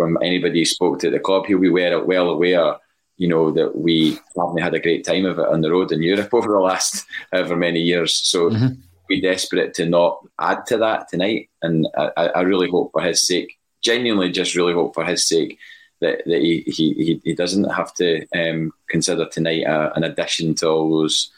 [0.00, 1.44] from anybody who spoke to the club.
[1.44, 2.76] He'll be well, well aware,
[3.18, 6.02] you know, that we haven't had a great time of it on the road in
[6.02, 8.14] Europe over the last however many years.
[8.14, 8.80] So mm-hmm.
[9.10, 11.50] be desperate to not add to that tonight.
[11.60, 15.58] And I, I really hope for his sake, genuinely just really hope for his sake
[16.00, 20.68] that, that he, he, he doesn't have to um, consider tonight a, an addition to
[20.68, 21.30] all those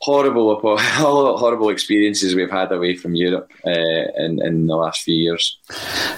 [0.00, 5.58] horrible, horrible experiences we've had away from Europe uh, in in the last few years.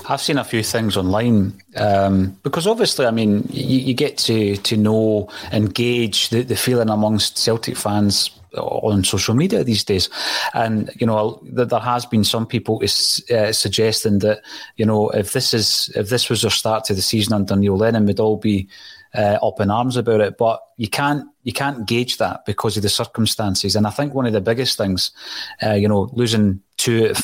[0.08, 4.56] I've seen a few things online um, because obviously, I mean, you, you, get to
[4.56, 10.08] to know and gauge the, the feeling amongst Celtic fans on social media these days,
[10.54, 14.42] and you know there has been some people is, uh, suggesting that
[14.76, 17.76] you know if this is if this was the start to the season under Neil
[17.76, 18.68] Lennon, we'd all be
[19.14, 20.38] uh, up in arms about it.
[20.38, 23.76] But you can't you can't gauge that because of the circumstances.
[23.76, 25.10] And I think one of the biggest things,
[25.62, 27.14] uh, you know, losing two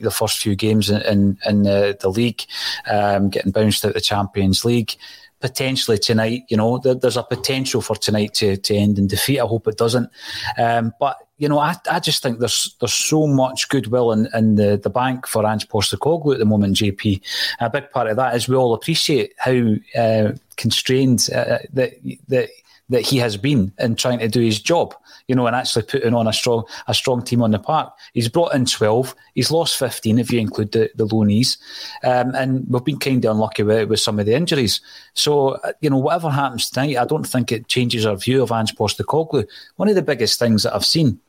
[0.00, 2.42] the first few games in in, in the, the league,
[2.90, 4.96] um, getting bounced out of the Champions League.
[5.40, 9.40] Potentially tonight, you know, there, there's a potential for tonight to, to end in defeat.
[9.40, 10.10] I hope it doesn't.
[10.58, 14.56] Um, but you know, I, I just think there's there's so much goodwill in, in
[14.56, 17.22] the, the bank for Ange Postecoglou at the moment, JP.
[17.58, 21.94] And a big part of that is we all appreciate how uh, constrained uh, that
[22.28, 22.50] that
[22.90, 24.94] that he has been in trying to do his job,
[25.28, 27.94] you know, and actually putting on a strong a strong team on the park.
[28.12, 29.14] He's brought in twelve.
[29.34, 31.56] He's lost fifteen if you include the the loanees,
[32.04, 34.80] um, and we've been kind of unlucky with with some of the injuries.
[35.14, 38.52] So uh, you know, whatever happens tonight, I don't think it changes our view of
[38.52, 39.46] Ange Postecoglou.
[39.76, 41.20] One of the biggest things that I've seen,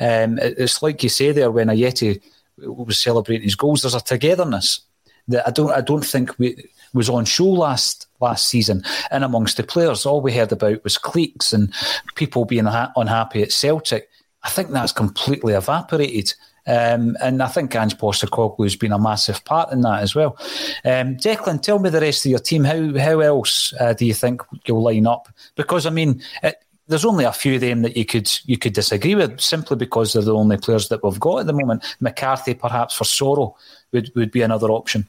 [0.00, 2.20] um, it's like you say there when Ajeti
[2.58, 3.82] was celebrating his goals.
[3.82, 4.80] There's a togetherness
[5.28, 9.56] that I don't I don't think we was on show last last season, and amongst
[9.56, 11.72] the players, all we heard about was cliques and
[12.14, 14.08] people being ha- unhappy at Celtic.
[14.42, 16.32] I think that's completely evaporated.
[16.66, 20.36] Um, and I think Ange Postecoglou has been a massive part in that as well.
[20.84, 22.62] Um, Declan, tell me the rest of your team.
[22.64, 25.28] How how else uh, do you think you'll line up?
[25.54, 28.72] Because I mean, it, there's only a few of them that you could you could
[28.72, 31.84] disagree with simply because they're the only players that we've got at the moment.
[32.00, 33.54] McCarthy, perhaps for Soro,
[33.92, 35.06] would would be another option.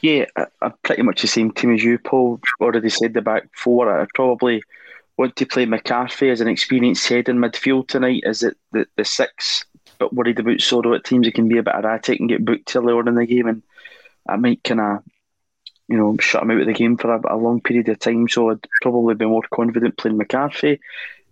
[0.00, 2.40] Yeah, I, am pretty much the same team as you, Paul.
[2.60, 4.00] Already said the back four.
[4.00, 4.62] I'd probably
[5.18, 8.22] want to play McCarthy as an experienced head in midfield tonight.
[8.24, 9.66] Is it the, the six?
[9.98, 11.26] But worried about Soro at teams.
[11.26, 13.62] It can be a bit erratic and get booked early on in the game, and
[14.26, 15.02] I might kind of,
[15.90, 18.28] you know, shut him out of the game for a, a, long period of time.
[18.28, 20.80] So I'd probably be more confident playing McCarthy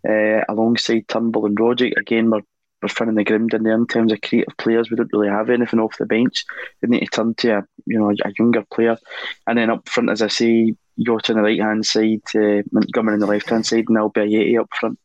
[0.07, 1.97] uh, alongside Turnbull and Rogic.
[1.97, 2.43] Again, we're
[2.83, 4.91] we're finning the ground in there in terms of creative players.
[4.91, 6.45] We don't really have anything off the bench.
[6.83, 8.99] We need to turn to a you know a younger player,
[9.47, 13.15] and then up front, as I say, Jota on the right hand side, uh, Montgomery
[13.15, 14.99] on the left hand side, and I'll Albian Ajeti up front.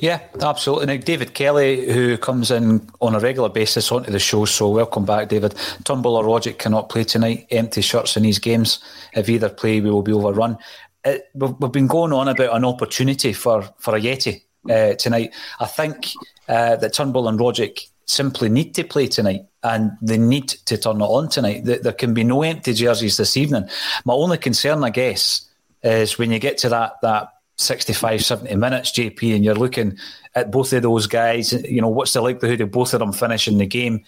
[0.00, 0.86] Yeah, absolutely.
[0.86, 5.04] Now, David Kelly, who comes in on a regular basis onto the show, so welcome
[5.04, 5.54] back, David.
[5.84, 7.46] Turnbull or Rogic cannot play tonight.
[7.50, 8.80] Empty shirts in these games.
[9.12, 10.56] If either play, we will be overrun.
[11.04, 15.34] It, we've, we've, been going on about an opportunity for for Ajeti uh, tonight.
[15.58, 16.10] I think
[16.48, 21.00] uh, that Turnbull and Rogic simply need to play tonight and they need to turn
[21.00, 21.64] it on tonight.
[21.64, 23.68] There can be no empty jerseys this evening.
[24.04, 25.48] My only concern, I guess,
[25.82, 27.28] is when you get to that that
[27.60, 29.98] 65, 70 minutes, JP, and you're looking
[30.34, 33.58] at both of those guys, you know, what's the likelihood of both of them finishing
[33.58, 34.04] the game?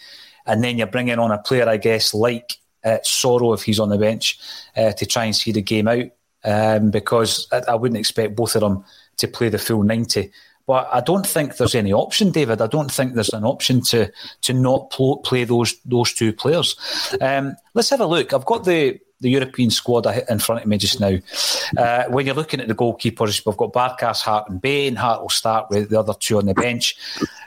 [0.47, 3.91] And then you're bringing on a player, I guess, like uh, Soro, if he's on
[3.91, 4.39] the bench,
[4.77, 6.07] uh, to try and see the game out.
[6.45, 8.85] Um, because I, I wouldn't expect both of them
[9.19, 10.33] to play the full 90.
[10.67, 12.61] But I don't think there's any option, David.
[12.61, 14.11] I don't think there's an option to
[14.43, 16.77] to not pl- play those those two players.
[17.21, 18.33] Um, let's have a look.
[18.33, 21.17] I've got the the European squad in front of me just now.
[21.77, 24.97] Uh, when you're looking at the goalkeepers, we've got Barkas, Hart, and Bain.
[24.97, 26.97] Hart will start with the other two on the bench.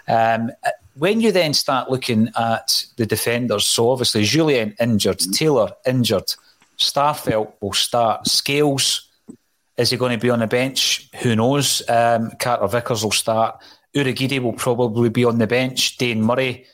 [0.07, 0.51] Um,
[0.97, 6.33] when you then start looking at the defenders, so obviously Jullien injured, Taylor injured,
[6.77, 9.05] Starfelt will start, Scales
[9.77, 11.09] is he going to be on the bench?
[11.21, 11.81] Who knows?
[11.89, 13.61] Um, Carter Vickers will start.
[13.93, 15.97] Urhoghide will probably be on the bench.
[15.97, 16.65] Dane Murray,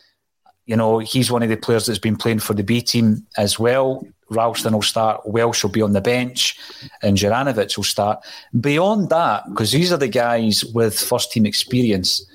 [0.65, 3.57] you know, he's one of the players that's been playing for the B team as
[3.57, 4.05] well.
[4.31, 5.27] Ralston will start.
[5.27, 6.57] Welsh will be on the bench,
[7.03, 8.23] and Juranovic will start.
[8.59, 12.25] Beyond that, because these are the guys with first team experience.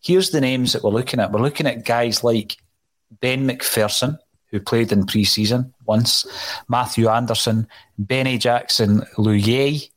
[0.00, 1.30] Here's the names that we're looking at.
[1.30, 2.56] We're looking at guys like
[3.20, 6.26] Ben McPherson, who played in pre-season once,
[6.68, 7.66] Matthew Anderson,
[7.98, 9.90] Benny Jackson, Louye,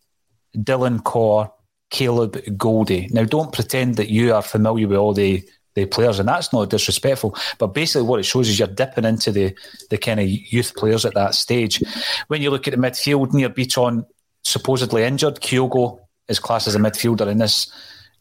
[0.56, 1.52] Dylan Corr,
[1.90, 3.10] Caleb Goldie.
[3.12, 5.44] Now, don't pretend that you are familiar with all the,
[5.76, 7.36] the players, and that's not disrespectful.
[7.58, 9.54] But basically, what it shows is you're dipping into the,
[9.90, 11.84] the kind of youth players at that stage.
[12.28, 14.06] When you look at the midfield, Nir Bitton
[14.44, 15.42] supposedly injured.
[15.42, 17.72] Kyogo is classed as a midfielder in this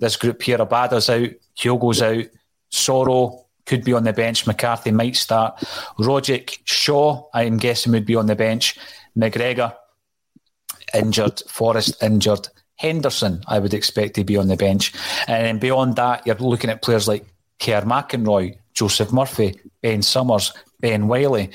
[0.00, 0.58] this group here.
[0.58, 2.24] Abada's out, Kyogo's out,
[2.70, 5.56] Soro could be on the bench, McCarthy might start,
[5.98, 8.76] Rogic, Shaw, I'm guessing would be on the bench,
[9.16, 9.74] McGregor
[10.92, 14.92] injured, Forrest injured, Henderson, I would expect to be on the bench.
[15.28, 17.24] And beyond that, you're looking at players like
[17.58, 21.50] Kerr McInroy, Joseph Murphy, Ben Summers, Ben Wiley,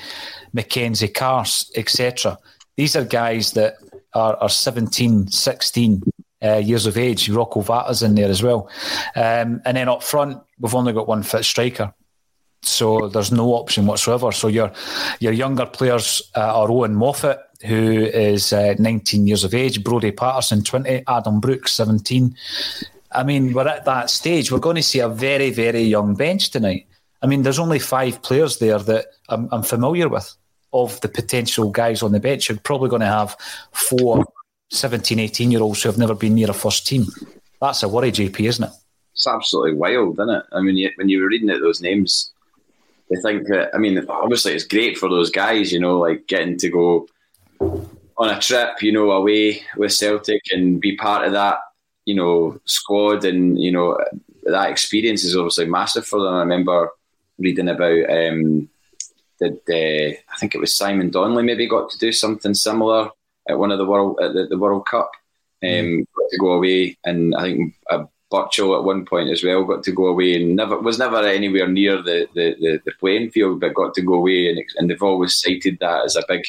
[0.52, 2.38] Mackenzie Carse, etc.
[2.76, 3.74] These are guys that
[4.14, 6.02] are, are 17, 16
[6.42, 7.28] uh, years of age.
[7.28, 8.68] Rocco Vata's in there as well.
[9.14, 11.92] Um, and then up front, we've only got one fit striker.
[12.62, 14.32] So there's no option whatsoever.
[14.32, 14.72] So your
[15.18, 20.12] your younger players uh, are Owen Moffat, who is uh, 19 years of age, Brody
[20.12, 22.34] Patterson, 20, Adam Brooks, 17.
[23.12, 24.52] I mean, we're at that stage.
[24.52, 26.86] We're going to see a very, very young bench tonight.
[27.22, 30.32] I mean, there's only five players there that I'm, I'm familiar with
[30.72, 32.48] of the potential guys on the bench.
[32.48, 33.36] You're probably going to have
[33.72, 34.24] four
[34.70, 37.06] 17, 18 year olds who have never been near a first team.
[37.60, 38.70] That's a worry, JP, isn't it?
[39.12, 40.44] It's absolutely wild, isn't it?
[40.52, 42.32] I mean, you, when you were reading out those names,
[43.12, 46.56] I think that, I mean, obviously it's great for those guys, you know, like getting
[46.58, 47.08] to go
[47.60, 51.58] on a trip, you know, away with Celtic and be part of that,
[52.04, 53.98] you know, squad and, you know,
[54.44, 56.34] that experience is obviously massive for them.
[56.34, 56.90] I remember
[57.38, 58.68] reading about um,
[59.38, 63.10] the, the, I think it was Simon Donnelly maybe got to do something similar
[63.48, 65.10] at one of the world at the, the World Cup.
[65.62, 66.04] Um, mm.
[66.16, 69.82] Got to go away, and I think uh, Burchill at one point as well got
[69.84, 73.60] to go away and never was never anywhere near the, the, the, the playing field,
[73.60, 76.44] but got to go away, and, and they've always cited that as a big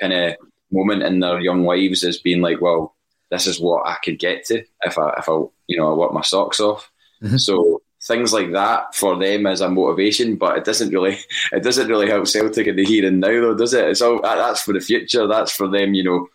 [0.00, 0.36] kind of
[0.70, 2.93] moment in their young lives as being like, well,
[3.34, 5.32] this is what I could get to if I if I
[5.66, 6.90] you know I work my socks off.
[7.22, 7.36] Mm-hmm.
[7.36, 11.18] So things like that for them as a motivation, but it doesn't really
[11.52, 13.88] it doesn't really help Celtic in the here and now, though, does it?
[13.88, 15.26] It's all that's for the future.
[15.26, 15.94] That's for them.
[15.94, 16.28] You know,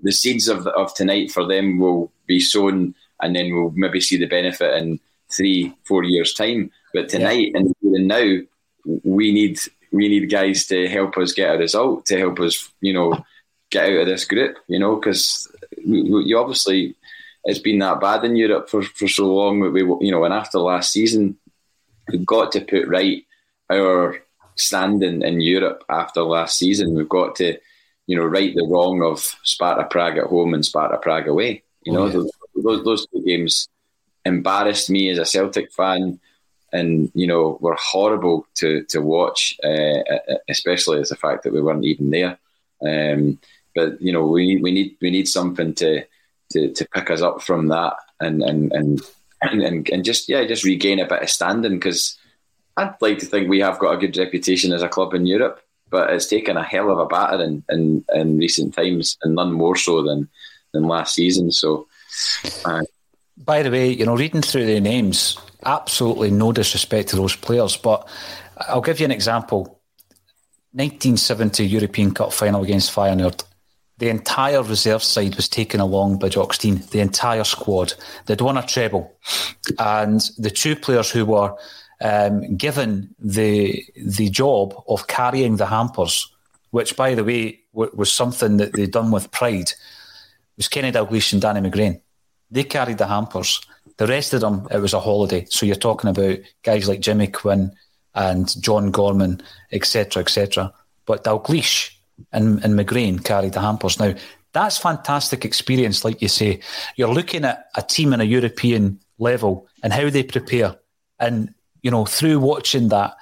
[0.00, 4.16] the seeds of of tonight for them will be sown, and then we'll maybe see
[4.16, 5.00] the benefit in
[5.30, 6.70] three, four years' time.
[6.94, 7.58] But tonight yeah.
[7.60, 8.36] and here and now,
[9.04, 9.58] we need
[9.92, 13.24] we need guys to help us get a result, to help us, you know,
[13.70, 14.56] get out of this group.
[14.68, 15.48] You know, because
[15.86, 16.96] you obviously
[17.46, 19.60] it's been that bad in Europe for, for so long.
[19.60, 21.36] We, you know, and after last season,
[22.08, 23.24] we've got to put right
[23.70, 24.20] our
[24.56, 26.94] standing in Europe after last season.
[26.94, 27.56] We've got to,
[28.06, 31.62] you know, right the wrong of Sparta Prague at home and Sparta Prague away.
[31.84, 32.12] You know, oh, yeah.
[32.12, 32.30] those,
[32.64, 33.68] those, those two games
[34.24, 36.18] embarrassed me as a Celtic fan,
[36.72, 40.02] and you know were horrible to to watch, uh,
[40.48, 42.38] especially as the fact that we weren't even there.
[42.82, 43.38] Um,
[43.76, 46.02] but you know, we we need we need something to
[46.52, 49.00] to, to pick us up from that and and, and
[49.42, 52.18] and and just yeah just regain a bit of standing because
[52.76, 55.60] I'd like to think we have got a good reputation as a club in Europe,
[55.90, 59.52] but it's taken a hell of a batter in, in, in recent times and none
[59.52, 60.28] more so than
[60.72, 61.52] than last season.
[61.52, 61.86] So.
[62.64, 62.82] Uh,
[63.36, 67.76] By the way, you know, reading through the names, absolutely no disrespect to those players,
[67.76, 68.08] but
[68.56, 69.80] I'll give you an example.
[70.72, 73.42] 1970 European Cup final against Feyenoord
[73.98, 77.94] the entire reserve side was taken along by Jock the entire squad.
[78.26, 79.16] They'd won a treble.
[79.78, 81.56] And the two players who were
[82.00, 86.30] um, given the the job of carrying the hampers,
[86.70, 89.72] which, by the way, w- was something that they'd done with pride,
[90.58, 92.00] was Kenny Dalglish and Danny McGrain.
[92.50, 93.60] They carried the hampers.
[93.96, 95.46] The rest of them, it was a holiday.
[95.48, 97.72] So you're talking about guys like Jimmy Quinn
[98.14, 99.40] and John Gorman,
[99.72, 100.74] etc., etc.
[101.06, 101.95] But Dalglish
[102.32, 103.98] and, and McGrain carried the hampers.
[103.98, 104.14] Now,
[104.52, 106.60] that's fantastic experience, like you say.
[106.96, 110.76] You're looking at a team in a European level and how they prepare.
[111.18, 113.16] And, you know, through watching that,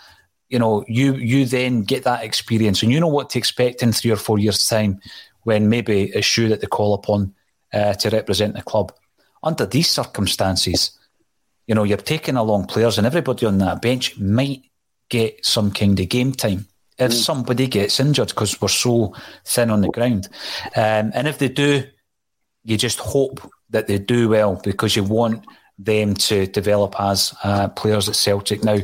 [0.48, 3.92] you know, you you then get that experience and you know what to expect in
[3.92, 5.00] three or four years' time
[5.42, 7.34] when maybe it's you that they call upon
[7.72, 8.92] uh, to represent the club.
[9.42, 10.96] Under these circumstances,
[11.66, 14.62] you know, you're taking along players and everybody on that bench might
[15.08, 16.66] get some kind of game time
[16.98, 17.14] if mm.
[17.14, 19.14] somebody gets injured because we're so
[19.44, 20.28] thin on the ground.
[20.76, 21.84] Um, and if they do,
[22.64, 23.40] you just hope
[23.70, 25.44] that they do well because you want
[25.78, 28.62] them to develop as uh, players at Celtic.
[28.62, 28.78] Now,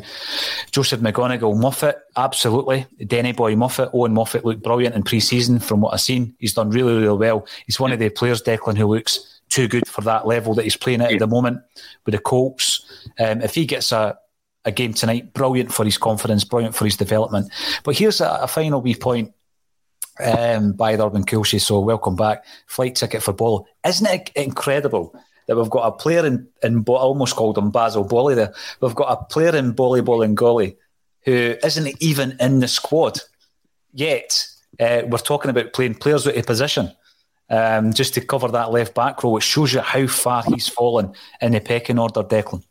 [0.72, 2.86] Joseph McGonigle, Moffat, absolutely.
[3.06, 6.34] Denny Boy Moffat, Owen Moffat looked brilliant in pre season from what I've seen.
[6.38, 7.46] He's done really, really well.
[7.66, 10.76] He's one of the players, Declan, who looks too good for that level that he's
[10.76, 11.61] playing at at the moment
[12.04, 12.84] with the Colts.
[13.18, 14.18] Um, if he gets a
[14.64, 15.32] a game tonight.
[15.32, 17.50] Brilliant for his confidence, brilliant for his development.
[17.84, 19.32] But here's a, a final wee point
[20.22, 21.61] um, by Urban Coolsey.
[21.61, 22.44] So welcome back.
[22.66, 23.66] Flight ticket for Ball.
[23.86, 25.14] Isn't it incredible
[25.46, 28.54] that we've got a player in, in I almost called him Basil Bolly there.
[28.80, 30.76] We've got a player in Boli Bolingoli
[31.24, 33.18] who isn't even in the squad.
[33.92, 34.46] Yet
[34.78, 36.92] uh, we're talking about playing players out of position.
[37.50, 39.36] um, just to cover that left back row.
[39.36, 42.62] It shows you how far he's fallen in the pecking order, Declan.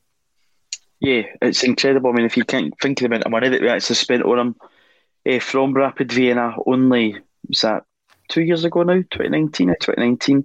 [0.99, 2.09] Yeah, it's incredible.
[2.09, 4.23] I mean, if you can't think of the amount of money that we actually spent
[4.23, 4.55] on him
[5.29, 7.85] uh, from Rapid Vienna, only was that
[8.29, 10.43] two years ago now, 2019 or 2019,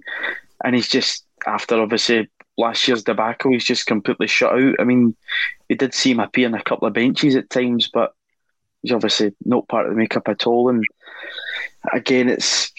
[0.63, 4.75] and he's just after obviously last year's debacle, he's just completely shut out.
[4.79, 5.15] I mean,
[5.69, 8.13] we did see him appear on a couple of benches at times, but
[8.81, 10.69] he's obviously not part of the makeup at all.
[10.69, 10.83] And
[11.93, 12.71] again, it's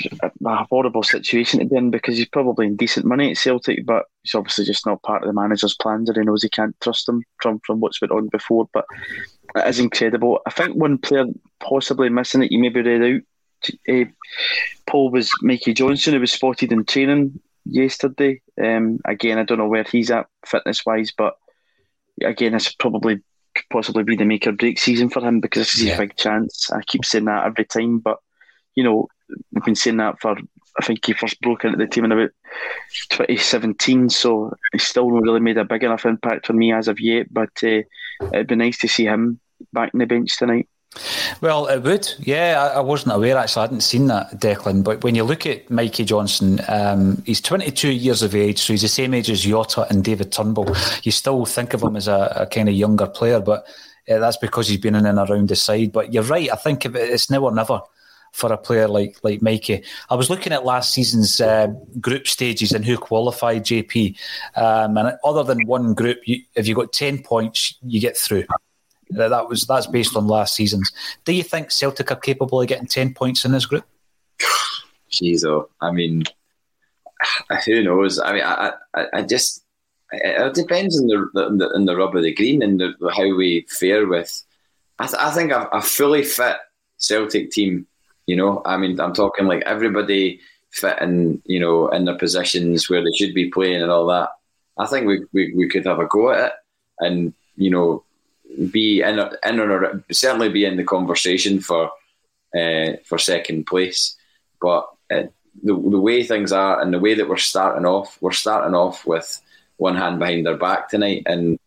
[0.45, 4.05] a horrible situation to be in because he's probably in decent money at Celtic, but
[4.23, 7.09] he's obviously just not part of the manager's plans, and he knows he can't trust
[7.09, 8.69] him from from what's been on before.
[8.73, 8.87] But
[9.55, 10.41] it is incredible.
[10.47, 11.27] I think one player
[11.61, 13.23] possibly missing it, you maybe read out.
[13.89, 14.05] Uh,
[14.87, 18.41] Paul was Mikey Johnston, who was spotted in training yesterday.
[18.63, 21.37] Um, again, I don't know where he's at fitness wise, but
[22.23, 23.23] again, it's probably
[23.71, 25.91] possibly be the make or break season for him because this is yeah.
[25.91, 26.71] his big chance.
[26.71, 28.19] I keep saying that every time, but
[28.77, 29.09] you know,
[29.53, 30.37] we've been saying that for
[30.79, 32.31] I think he first broke into the team in about
[33.11, 37.01] 2017, so he's still not really made a big enough impact for me as of
[37.01, 37.33] yet.
[37.33, 37.83] But uh,
[38.33, 39.41] it'd be nice to see him
[39.73, 40.69] back in the bench tonight.
[41.41, 42.13] Well, it would.
[42.19, 43.61] Yeah, I, wasn't aware actually.
[43.61, 44.83] I hadn't seen that, Declan.
[44.83, 48.83] But when you look at Mikey Johnston, um, he's 22 years of age, so he's
[48.83, 50.75] the same age as Jota and David Turnbull.
[51.03, 53.67] You still think of him as a, a kind of younger player, but
[54.09, 55.93] uh, that's because he's been in and around the side.
[55.93, 56.51] But you're right.
[56.51, 57.83] I think it's now or never
[58.37, 59.83] for a player like like Mikey.
[60.11, 61.69] I was looking at last season's uh,
[61.99, 64.15] group stages and who qualified JP,
[64.57, 68.45] um, and other than one group, you, if you got ten points, you get through.
[69.11, 70.93] That was that's based on last season's.
[71.25, 73.85] Do you think Celtic are capable of getting ten points in this group?
[75.11, 76.25] Jeez, oh, I mean,
[77.65, 78.19] who knows?
[78.19, 79.65] I mean, I, I, I just
[80.13, 83.67] it depends on the, the on the rub of the green and the, how we
[83.71, 84.43] fare with.
[84.99, 86.57] I, th- I think a, a, fully fit
[86.97, 87.87] Celtic team.
[88.27, 92.91] You know, I mean, I'm talking like everybody fit in, you know, in their positions
[92.91, 94.31] where they should be playing and all that.
[94.79, 96.53] I think we, we, we could have a go at it
[97.01, 98.05] and, you know,
[98.71, 101.91] be in, in or certainly be in the conversation for
[102.57, 104.17] uh, for second place.
[104.61, 105.25] But uh,
[105.63, 109.07] the the way things are and the way that we're starting off, we're starting off
[109.07, 109.41] with
[109.77, 111.59] one hand behind our back tonight, and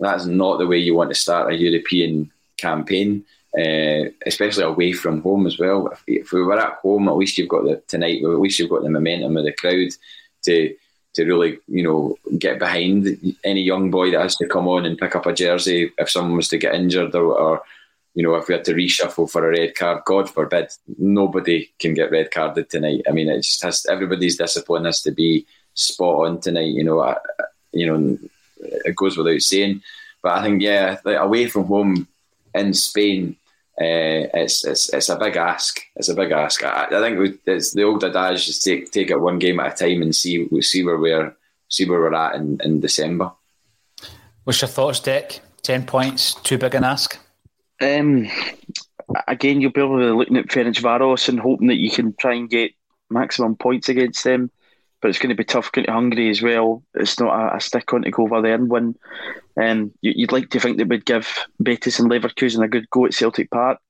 [0.00, 3.24] that's not the way you want to start a European campaign.
[3.58, 5.88] Uh, especially away from home as well.
[5.88, 8.22] If, if, we were at home, at least you've got the tonight.
[8.22, 9.90] At least you've got the momentum of the crowd
[10.44, 10.74] to
[11.14, 14.96] to really, you know, get behind any young boy that has to come on and
[14.96, 17.62] pick up a jersey if someone was to get injured or, or
[18.14, 21.94] you know, if we had to reshuffle for a red card, God forbid, nobody can
[21.94, 23.02] get red carded tonight.
[23.08, 26.74] I mean, it just has everybody's discipline has to be spot on tonight.
[26.74, 27.16] You know, I,
[27.72, 28.18] you know,
[28.58, 29.82] it goes without saying.
[30.22, 32.06] But I think, yeah, like away from home
[32.54, 33.36] in Spain,
[33.82, 35.80] uh, it's it's it's a big ask.
[35.96, 36.64] It's a big ask.
[36.64, 39.80] I, I think we, it's the old adage: just take take it one game at
[39.80, 41.34] a time and see we see where we're
[41.68, 43.32] see where we're at in, in December.
[44.44, 45.40] What's your thoughts, Dick?
[45.62, 47.18] Ten points, too big an ask.
[47.80, 48.28] Um,
[49.28, 52.72] again, you're probably looking at Ferencvaros and hoping that you can try and get
[53.10, 54.50] maximum points against them.
[55.02, 56.82] But it's going to be tough going to Hungary as well.
[56.94, 58.94] It's not a, a stick on to go over there and win.
[59.60, 63.04] Um, you, would like to think they would give Betis and Leverkusen a good go
[63.06, 63.80] at Celtic Park,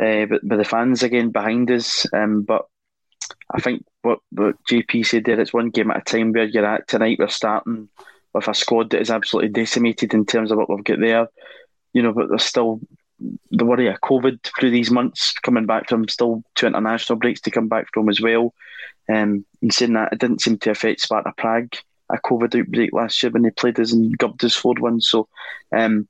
[0.00, 2.06] uh, but with the fans again behind us.
[2.12, 2.66] Um, but
[3.52, 6.64] I think what, what JP said there, it's one game at a time where you're
[6.64, 7.18] at tonight.
[7.18, 7.88] We're starting
[8.34, 11.28] with a squad that is absolutely decimated in terms of what we've got there.
[11.94, 12.80] You know, but there's still
[13.50, 17.50] the worry of COVID through these months coming back from still two international breaks to
[17.50, 18.54] come back from as well.
[19.10, 21.74] Um, and saying that it didn't seem to affect Sparta Prague
[22.10, 25.00] a COVID outbreak last year when they played us and gubbed us 4 1.
[25.00, 25.28] So
[25.76, 26.08] um,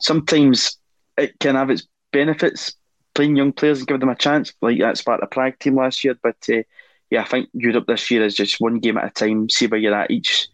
[0.00, 0.78] sometimes
[1.16, 2.74] it can have its benefits
[3.14, 6.16] playing young players and giving them a chance, like that Sparta Prague team last year.
[6.22, 6.62] But uh,
[7.10, 9.48] yeah, I think Europe this year is just one game at a time.
[9.48, 10.48] See where you're at each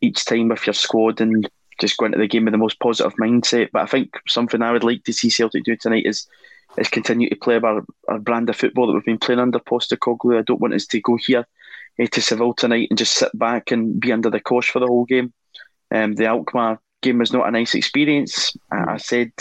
[0.00, 1.48] each time with your squad and
[1.78, 3.68] just go into the game with the most positive mindset.
[3.72, 6.26] But I think something I would like to see Celtic do tonight is
[6.78, 10.38] is continue to play our, our brand of football that we've been playing under Postecoglou.
[10.38, 11.46] I don't want us to go here
[12.00, 14.86] uh, to Seville tonight and just sit back and be under the cosh for the
[14.86, 15.32] whole game.
[15.90, 18.56] Um, the Alkmaar game was not a nice experience.
[18.70, 19.32] I, I said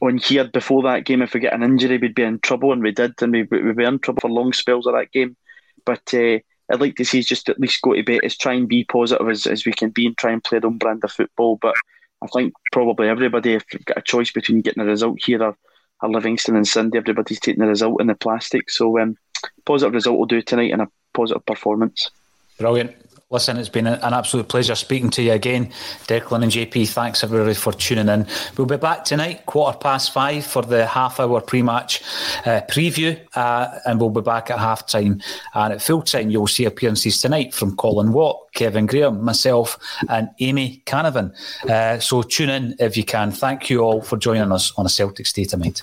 [0.00, 2.82] on here before that game, if we get an injury, we'd be in trouble, and
[2.82, 5.36] we did, and we, we were in trouble for long spells of that game.
[5.84, 6.38] But uh,
[6.70, 8.84] I'd like to see us just at least go to bed, is try and be
[8.84, 11.58] positive as, as we can be and try and play our own brand of football.
[11.60, 11.74] But
[12.22, 15.56] I think probably everybody, if you've got a choice between getting a result here or,
[16.02, 18.70] or Livingston and Sunday, everybody's taking the result in the plastic.
[18.70, 19.16] So um,
[19.64, 22.10] positive result will do tonight and a positive performance.
[22.58, 22.94] Brilliant.
[23.28, 25.72] Listen, it's been an absolute pleasure speaking to you again,
[26.06, 26.88] Declan and JP.
[26.90, 28.24] Thanks everybody for tuning in.
[28.56, 32.02] We'll be back tonight, quarter past five, for the half hour pre match
[32.46, 35.20] uh, preview, uh, and we'll be back at half time.
[35.54, 39.76] And at full time, you'll see appearances tonight from Colin Watt, Kevin Graham, myself,
[40.08, 41.34] and Amy Canavan.
[41.68, 43.32] Uh, so tune in if you can.
[43.32, 45.82] Thank you all for joining us on a Celtic State of Mind.